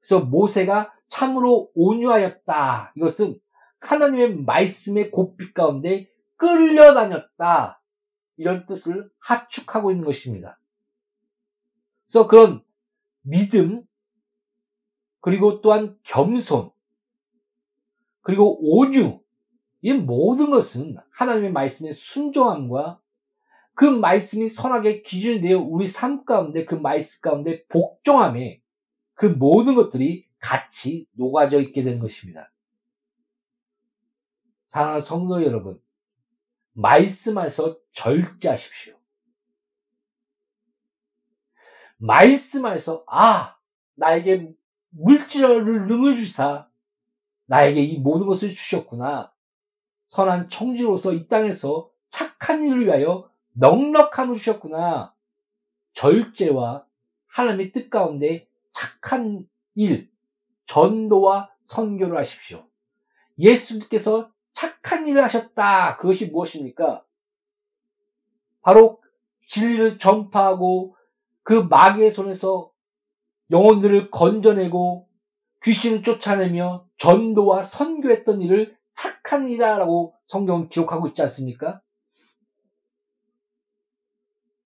그래서 0.00 0.24
모세가 0.24 0.92
참으로 1.08 1.70
온유하였다. 1.74 2.92
이것은 2.96 3.38
하나님의 3.80 4.36
말씀의 4.36 5.10
고삐 5.10 5.52
가운데 5.52 6.08
끌려다녔다. 6.36 7.82
이런 8.36 8.64
뜻을 8.66 9.10
하축하고 9.18 9.90
있는 9.90 10.04
것입니다. 10.04 10.58
그래서 12.06 12.26
그런 12.26 12.62
믿음, 13.22 13.82
그리고 15.20 15.60
또한 15.60 15.98
겸손, 16.02 16.70
그리고 18.22 18.58
온유, 18.60 19.20
이 19.82 19.92
모든 19.92 20.50
것은 20.50 20.96
하나님의 21.10 21.52
말씀의 21.52 21.92
순종함과 21.92 23.00
그 23.74 23.84
말씀이 23.84 24.48
선악의 24.48 25.02
기준이 25.02 25.40
되어 25.40 25.58
우리 25.58 25.88
삶 25.88 26.24
가운데 26.24 26.64
그 26.64 26.74
말씀 26.74 27.22
가운데 27.22 27.64
복종함에 27.66 28.60
그 29.14 29.26
모든 29.26 29.74
것들이 29.74 30.26
같이 30.38 31.06
녹아져 31.12 31.60
있게 31.60 31.82
된 31.82 31.98
것입니다. 31.98 32.52
사랑하는 34.66 35.00
성도 35.00 35.42
여러분, 35.42 35.80
말씀 36.72 37.36
안에서 37.38 37.78
절제하십시오. 37.92 38.98
말씀 41.98 42.64
안에서 42.64 43.04
아 43.06 43.56
나에게 43.94 44.54
물질을 44.90 45.86
능을 45.86 46.16
주사 46.16 46.68
나에게 47.46 47.80
이 47.82 47.98
모든 47.98 48.26
것을 48.26 48.50
주셨구나. 48.50 49.32
선한 50.06 50.48
청지로서 50.48 51.12
이 51.12 51.28
땅에서 51.28 51.90
착한 52.08 52.64
일을 52.64 52.86
위하여 52.86 53.30
넉넉함을 53.52 54.36
주셨구나. 54.36 55.14
절제와 55.92 56.84
하나님의 57.26 57.72
뜻 57.72 57.90
가운데 57.90 58.48
착한 58.72 59.48
일, 59.74 60.10
전도와 60.66 61.50
선교를 61.66 62.16
하십시오. 62.18 62.64
예수님께서 63.38 64.30
착한 64.52 65.06
일을 65.06 65.22
하셨다. 65.24 65.96
그것이 65.96 66.26
무엇입니까? 66.26 67.04
바로 68.62 69.00
진리를 69.40 69.98
전파하고 69.98 70.96
그 71.42 71.54
마귀의 71.54 72.10
손에서 72.10 72.69
영혼들을 73.50 74.10
건져내고 74.10 75.08
귀신을 75.62 76.02
쫓아내며 76.02 76.86
전도와 76.96 77.62
선교했던 77.62 78.40
일을 78.42 78.76
착한 78.94 79.48
일이라고 79.48 80.14
성경은 80.26 80.68
기록하고 80.68 81.08
있지 81.08 81.22
않습니까? 81.22 81.80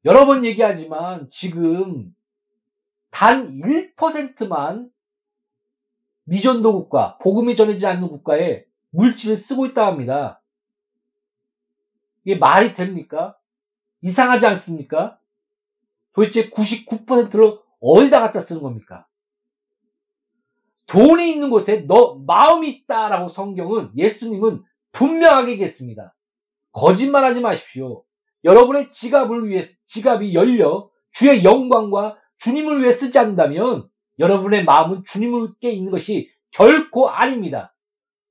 여러 0.05 0.27
번 0.27 0.45
얘기하지만 0.45 1.29
지금 1.31 2.15
단 3.11 3.49
1%만 3.53 4.91
미전도 6.25 6.73
국가, 6.73 7.17
복음이 7.19 7.57
전해지지 7.57 7.87
않는 7.87 8.09
국가에 8.09 8.65
물질을 8.91 9.37
쓰고 9.37 9.67
있다 9.67 9.87
합니다. 9.87 10.43
이게 12.25 12.39
말이 12.39 12.75
됩니까? 12.75 13.37
이상하지 14.03 14.47
않습니까? 14.47 15.19
도대체 16.13 16.51
99%를 16.51 17.59
어디다 17.85 18.21
갖다 18.21 18.41
쓰는 18.41 18.63
겁니까? 18.63 19.07
돈이 20.87 21.31
있는 21.31 21.51
곳에 21.51 21.85
너 21.87 22.17
마음이 22.27 22.71
있다라고 22.71 23.29
성경은 23.29 23.93
예수님은 23.97 24.63
분명하게 24.93 25.53
얘기했습니다. 25.53 26.15
거짓말하지 26.73 27.41
마십시오. 27.41 28.05
여러분의 28.43 28.93
지갑을 28.93 29.49
위해 29.49 29.63
지갑이 29.87 30.35
열려 30.35 30.91
주의 31.13 31.45
영광과 31.45 32.19
주님을 32.39 32.83
위해 32.83 32.93
쓰지 32.93 33.19
않는다면 33.19 33.89
여러분의 34.19 34.65
마음은 34.65 35.05
주님께 35.05 35.71
있는 35.71 35.91
것이 35.91 36.31
결코 36.51 37.09
아닙니다. 37.11 37.75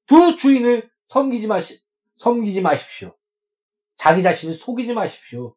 두 0.05 0.35
주인을 0.37 0.89
섬기지 1.07 1.47
마시, 1.47 1.81
섬기지 2.15 2.61
마십시오. 2.61 3.15
자기 3.97 4.23
자신을 4.23 4.55
속이지 4.55 4.93
마십시오. 4.93 5.55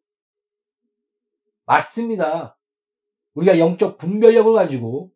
맞습니다. 1.65 2.56
우리가 3.37 3.59
영적 3.59 3.99
분별력을 3.99 4.51
가지고 4.53 5.11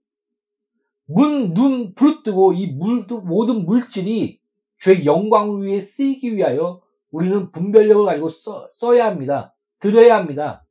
문, 1.05 1.53
눈, 1.53 1.93
부르뜨고 1.95 2.53
이 2.53 2.67
물, 2.67 3.05
모든 3.23 3.65
물질이 3.65 4.39
주의 4.77 5.05
영광을 5.05 5.65
위해 5.65 5.81
쓰이기 5.81 6.35
위하여 6.35 6.81
우리는 7.09 7.51
분별력을 7.51 8.05
가지고 8.05 8.29
써, 8.29 8.67
써야 8.71 9.07
합니다. 9.07 9.55
들어야 9.79 10.15
합니다. 10.15 10.65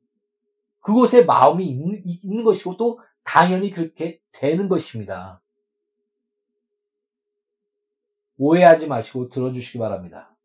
그곳에 0.79 1.25
마음이 1.25 1.65
있는, 1.67 2.01
있는 2.05 2.43
것이고 2.45 2.77
또 2.77 2.99
당연히 3.23 3.69
그렇게 3.69 4.21
되는 4.31 4.69
것입니다. 4.69 5.41
오해하지 8.37 8.87
마시고 8.87 9.29
들어주시기 9.29 9.77
바랍니다. 9.77 10.35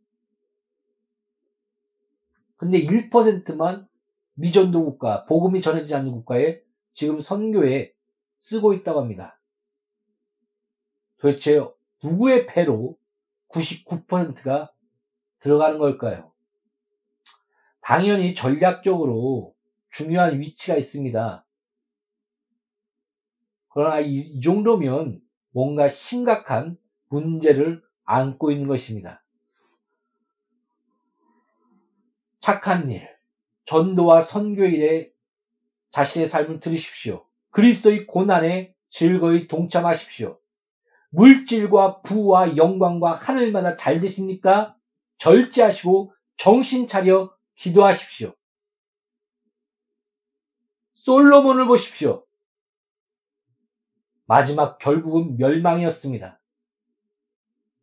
근데 2.56 2.82
1%만 2.82 3.88
미전도 4.34 4.84
국가, 4.84 5.24
복음이 5.24 5.60
전해지지 5.60 5.94
않는 5.94 6.10
국가에 6.12 6.65
지금 6.96 7.20
선교에 7.20 7.92
쓰고 8.38 8.72
있다고 8.72 9.02
합니다. 9.02 9.38
도대체 11.18 11.60
누구의 12.02 12.46
패로 12.46 12.98
99%가 13.48 14.72
들어가는 15.40 15.78
걸까요? 15.78 16.32
당연히 17.82 18.34
전략적으로 18.34 19.54
중요한 19.90 20.40
위치가 20.40 20.76
있습니다. 20.78 21.46
그러나 23.68 24.00
이, 24.00 24.20
이 24.20 24.40
정도면 24.40 25.20
뭔가 25.50 25.90
심각한 25.90 26.78
문제를 27.10 27.82
안고 28.04 28.50
있는 28.50 28.68
것입니다. 28.68 29.22
착한 32.40 32.90
일, 32.90 33.06
전도와 33.66 34.22
선교 34.22 34.64
일에 34.64 35.14
자신의 35.96 36.26
삶을 36.26 36.60
들으십시오. 36.60 37.24
그리스도의 37.52 38.06
고난에 38.06 38.74
즐거이 38.90 39.48
동참하십시오. 39.48 40.38
물질과 41.08 42.02
부와 42.02 42.58
영광과 42.58 43.14
하늘마다 43.14 43.76
잘 43.76 43.98
되십니까? 44.00 44.76
절제하시고 45.16 46.12
정신 46.36 46.86
차려 46.86 47.34
기도하십시오. 47.54 48.34
솔로몬을 50.92 51.64
보십시오. 51.64 52.26
마지막 54.26 54.76
결국은 54.76 55.38
멸망이었습니다. 55.38 56.38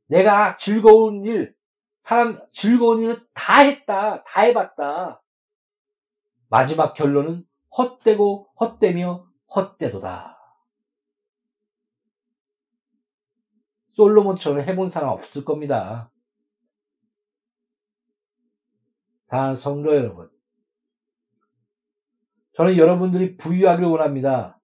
내가 0.06 0.58
즐거운 0.58 1.26
일, 1.26 1.56
사람 2.04 2.40
즐거운 2.52 3.02
일을 3.02 3.26
다 3.34 3.62
했다, 3.62 4.24
다 4.24 4.42
해봤다. 4.42 5.24
마지막 6.50 6.94
결론은 6.94 7.48
헛되고 7.78 8.54
헛되며 8.60 9.28
헛되도다. 9.56 10.38
솔로몬처럼 13.94 14.62
해본 14.62 14.90
사람 14.90 15.10
없을 15.10 15.46
겁니다. 15.46 16.12
사랑하는 19.26 19.56
성도 19.56 19.96
여러분. 19.96 20.30
저는 22.56 22.78
여러분들이 22.78 23.38
부유하길 23.38 23.86
원합니다. 23.86 24.60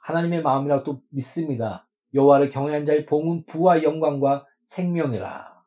하나님의 0.00 0.42
마음이라고 0.42 0.84
또 0.84 1.02
믿습니다. 1.10 1.88
여호와를 2.14 2.50
경외한 2.50 2.86
자의 2.86 3.06
봉은 3.06 3.46
부와 3.46 3.82
영광과 3.82 4.46
생명이라. 4.64 5.62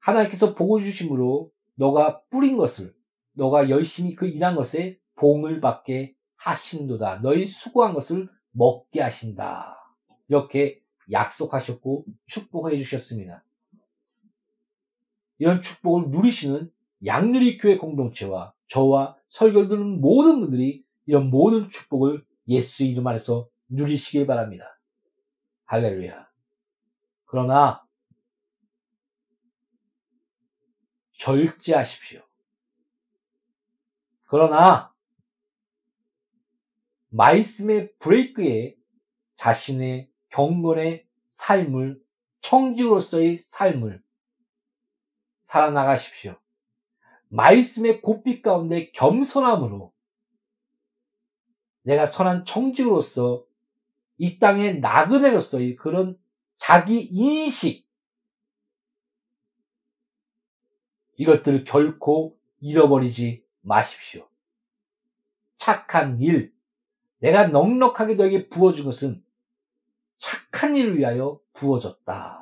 하나님께서 0.00 0.54
복을 0.54 0.82
주심으로 0.82 1.52
너가 1.74 2.22
뿌린 2.30 2.56
것을 2.56 2.94
너가 3.32 3.70
열심히 3.70 4.14
그 4.14 4.26
일한 4.26 4.54
것에 4.54 4.98
봉을 5.16 5.60
받게 5.60 6.14
하신도다. 6.36 7.20
너희 7.22 7.46
수고한 7.46 7.94
것을 7.94 8.28
먹게 8.52 9.00
하신다. 9.00 9.76
이렇게 10.28 10.80
약속하셨고 11.10 12.04
축복해 12.26 12.76
주셨습니다. 12.78 13.44
이런 15.38 15.62
축복을 15.62 16.10
누리시는 16.10 16.70
양누리 17.04 17.58
교회 17.58 17.76
공동체와 17.76 18.52
저와 18.68 19.16
설교 19.28 19.68
듣는 19.68 20.00
모든 20.00 20.40
분들이 20.40 20.84
이런 21.06 21.30
모든 21.30 21.70
축복을 21.70 22.24
예수 22.48 22.84
이름 22.84 23.06
안에서 23.06 23.48
누리시길 23.68 24.26
바랍니다. 24.26 24.78
할렐루야. 25.64 26.28
그러나 27.24 27.82
절제하십시오. 31.12 32.22
그러나 34.30 34.94
말씀의 37.08 37.92
브레이크에 37.98 38.76
자신의 39.34 40.08
경건의 40.28 41.04
삶을 41.30 42.00
청지로서의 42.40 43.40
삶을 43.40 44.00
살아나가십시오. 45.42 46.38
말씀의 47.30 48.02
곱빛 48.02 48.42
가운데 48.42 48.92
겸손함으로 48.92 49.92
내가 51.82 52.06
선한 52.06 52.44
청지로서 52.44 53.44
이 54.16 54.38
땅의 54.38 54.78
나그네로서의 54.78 55.74
그런 55.74 56.16
자기 56.54 57.00
인식 57.00 57.84
이것들을 61.16 61.64
결코 61.64 62.38
잃어버리지 62.60 63.49
마십시오. 63.60 64.28
착한 65.56 66.20
일, 66.20 66.54
내가 67.18 67.48
넉넉하게 67.48 68.14
너에게 68.14 68.48
부어준 68.48 68.84
것은 68.86 69.22
착한 70.18 70.76
일을 70.76 70.98
위하여 70.98 71.40
부어졌다. 71.52 72.40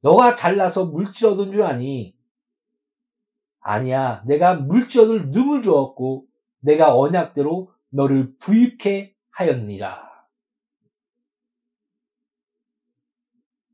너가 0.00 0.36
잘나서 0.36 0.86
물질 0.86 1.28
얻은 1.28 1.52
줄 1.52 1.62
아니? 1.62 2.16
아니야. 3.60 4.22
내가 4.26 4.54
물질 4.54 5.02
얻을 5.02 5.30
늠을 5.30 5.62
주었고 5.62 6.26
내가 6.60 6.96
언약대로 6.96 7.72
너를 7.90 8.36
부유케 8.38 9.16
하였느니라. 9.30 10.08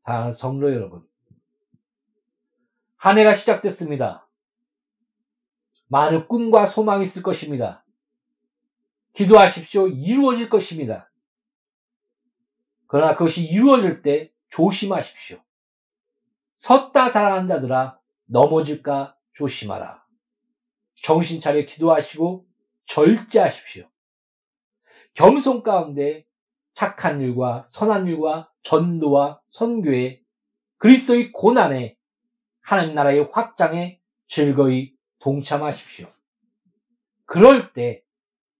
사랑하는 0.05 0.33
성도 0.33 0.73
여러분. 0.73 1.07
한 2.97 3.19
해가 3.19 3.35
시작됐습니다. 3.35 4.24
많은 5.95 6.27
꿈과 6.27 6.67
소망이 6.67 7.05
있을 7.05 7.23
것입니다. 7.23 7.85
기도하십시오. 9.13 9.87
이루어질 9.87 10.51
것입니다. 10.51 11.09
그러나 12.89 13.15
그것이 13.15 13.45
이루어질 13.45 14.03
때 14.03 14.33
조심하십시오. 14.51 15.39
섰다 16.57 17.13
자라는 17.13 17.47
자들아 17.47 18.01
넘어질까 18.25 19.17
조심하라. 19.35 20.05
정신 21.01 21.41
차려 21.41 21.65
기도하시고 21.65 22.45
절제하십시오. 22.87 23.89
겸손 25.15 25.63
가운데 25.63 26.27
착한 26.73 27.21
일과 27.21 27.67
선한 27.69 28.09
일과 28.09 28.51
전도와 28.63 29.41
선교에 29.47 30.23
그리스도의 30.79 31.31
고난에 31.31 31.97
하나님 32.63 32.97
나라의 32.97 33.29
확장에 33.33 34.01
즐거이 34.27 34.94
동참하십시오. 35.25 36.13
그럴 37.25 37.73
때 37.73 38.05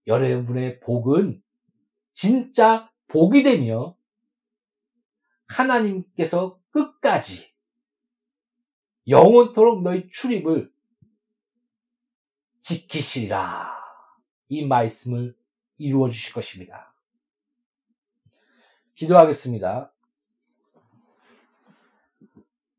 여러분의 0.07 0.79
복은 0.79 1.43
진짜 2.13 2.91
복이 3.07 3.43
되며 3.43 3.95
하나님께서 5.45 6.59
끝까지 6.71 7.53
영원토록 9.07 9.83
너희 9.83 10.09
출입을 10.09 10.73
지키시리라. 12.61 13.71
이 14.47 14.65
말씀을 14.65 15.37
이루어 15.77 16.09
주실 16.09 16.33
것입니다. 16.33 16.95
기도하겠습니다. 18.95 19.93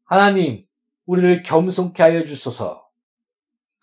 하나님, 0.02 0.66
우리를 1.04 1.44
겸손케 1.44 2.02
하여 2.02 2.24
주소서. 2.24 2.85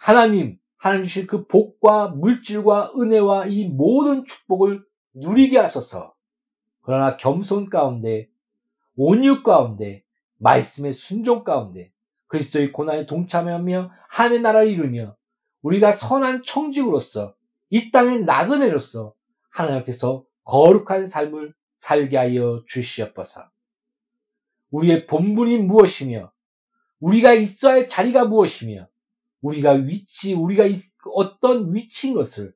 하나님, 0.03 0.59
하나님 0.75 1.05
주실 1.05 1.27
그 1.27 1.47
복과 1.47 2.09
물질과 2.09 2.91
은혜와 2.97 3.45
이 3.45 3.69
모든 3.69 4.25
축복을 4.25 4.83
누리게 5.13 5.57
하소서. 5.57 6.13
그러나 6.81 7.15
겸손 7.15 7.69
가운데, 7.69 8.27
온유 8.97 9.43
가운데, 9.43 10.03
말씀의 10.39 10.91
순종 10.91 11.45
가운데, 11.45 11.93
그리스도의 12.27 12.73
고난에 12.73 13.05
동참하며 13.05 13.91
하나님의 14.09 14.41
나라를 14.41 14.71
이루며 14.71 15.15
우리가 15.61 15.93
선한 15.93 16.43
청직으로서 16.43 17.33
이 17.69 17.89
땅의 17.89 18.25
나그네로서 18.25 19.13
하나님 19.51 19.79
앞에서 19.83 20.25
거룩한 20.43 21.07
삶을 21.07 21.53
살게 21.77 22.17
하여 22.17 22.61
주시옵소서. 22.67 23.49
우리의 24.69 25.07
본분이 25.07 25.59
무엇이며 25.59 26.29
우리가 26.99 27.31
있어야 27.35 27.75
할 27.75 27.87
자리가 27.87 28.25
무엇이며 28.25 28.89
우리가 29.43 29.71
위치, 29.73 30.33
우리가 30.33 30.63
어떤 31.13 31.75
위치인 31.75 32.15
것을 32.15 32.55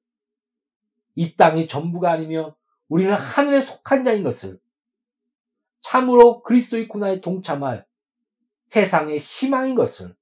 이 1.16 1.36
땅이 1.36 1.68
전부가 1.68 2.12
아니며 2.12 2.56
우리는 2.88 3.14
하늘에 3.14 3.62
속한 3.62 4.04
자인 4.04 4.24
것을 4.24 4.60
참으로 5.82 6.42
그리스도의 6.44 6.88
고난에 6.88 7.22
동참할 7.22 7.86
세상의 8.68 9.20
희망인 9.20 9.76
것을 9.76 10.16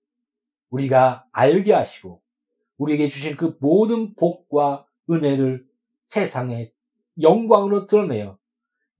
우리가 0.70 1.26
알게 1.32 1.72
하시고 1.72 2.22
우리에게 2.78 3.09
주신 3.09 3.38
그 3.38 3.57
모든 3.59 4.16
복과 4.16 4.88
은혜를 5.09 5.66
세상에 6.07 6.72
영광으로 7.22 7.88
드러내어 7.88 8.38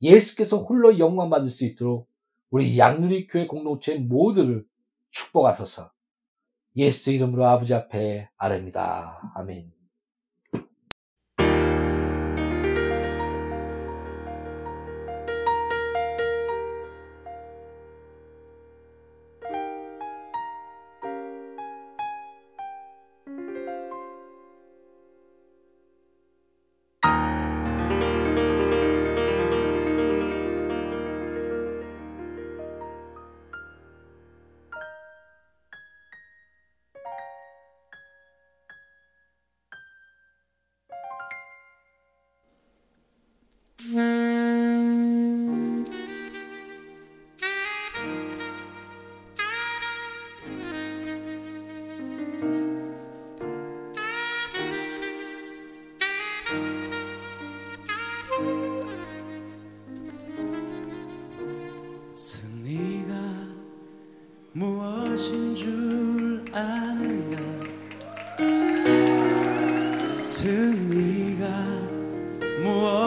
예수께서 0.02 0.60
홀로 0.60 1.00
영광 1.00 1.30
받을 1.30 1.50
수 1.50 1.66
있도록 1.66 2.08
우리 2.52 2.78
양누리 2.78 3.28
교회 3.28 3.48
공동체 3.48 3.96
모두를 3.96 4.66
축복하소서. 5.10 5.95
예수 6.78 7.12
이름으로 7.12 7.46
아버지 7.46 7.74
앞에 7.74 8.30
아뢰입니다. 8.38 9.32
아멘. 9.36 9.85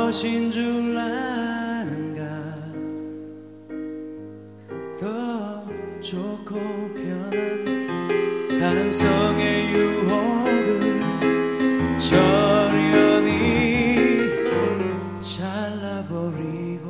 무엇인 0.09 0.51
줄 0.51 0.97
아는가? 0.97 2.23
더 4.99 5.67
좋고 6.01 6.55
편한 6.95 8.59
가능성의 8.59 9.75
유혹을 9.75 11.03
저련히 11.99 13.19
잘라버리고 15.21 16.89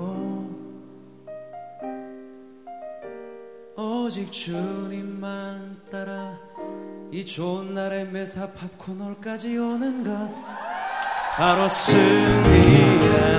오직 3.77 4.31
주님만 4.31 5.81
따라 5.91 6.39
이 7.11 7.27
좋은 7.27 7.75
날에 7.75 8.05
매사 8.05 8.53
팝코널까지 8.53 9.59
오는 9.59 10.05
것 10.05 10.68
바로 11.39 11.69
승리라네 11.69 13.39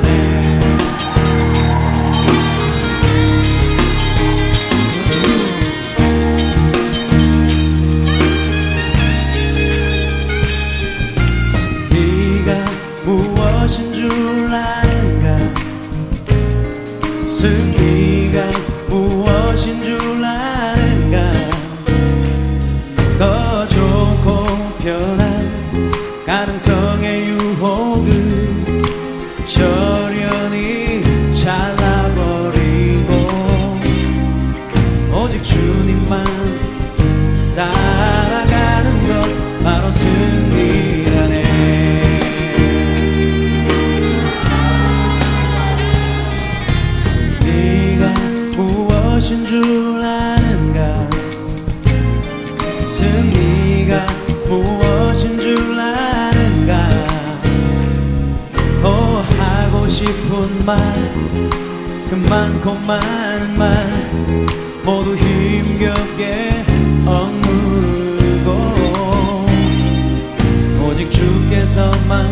줄 55.40 55.58
아는가? 55.80 56.90
어 58.84 59.24
하고 59.38 59.88
싶은 59.88 60.66
말 60.66 61.30
그 62.10 62.16
많고 62.16 62.74
많은 62.74 63.56
말 63.56 63.72
모두 64.84 65.16
힘겹게 65.16 66.66
억누르고 67.06 68.50
오직 70.88 71.12
주께서만 71.12 72.28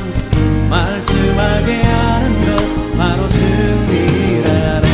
말씀하게 0.68 1.84
하는 1.84 2.46
것 2.46 2.98
바로 2.98 3.28
승리라 3.28 4.87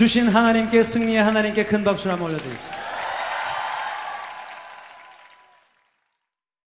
주신 0.00 0.28
하나님께 0.28 0.82
승리의 0.82 1.22
하나님께 1.22 1.66
큰 1.66 1.84
박수를 1.84 2.14
한번 2.14 2.30
올려드립시다. 2.30 2.79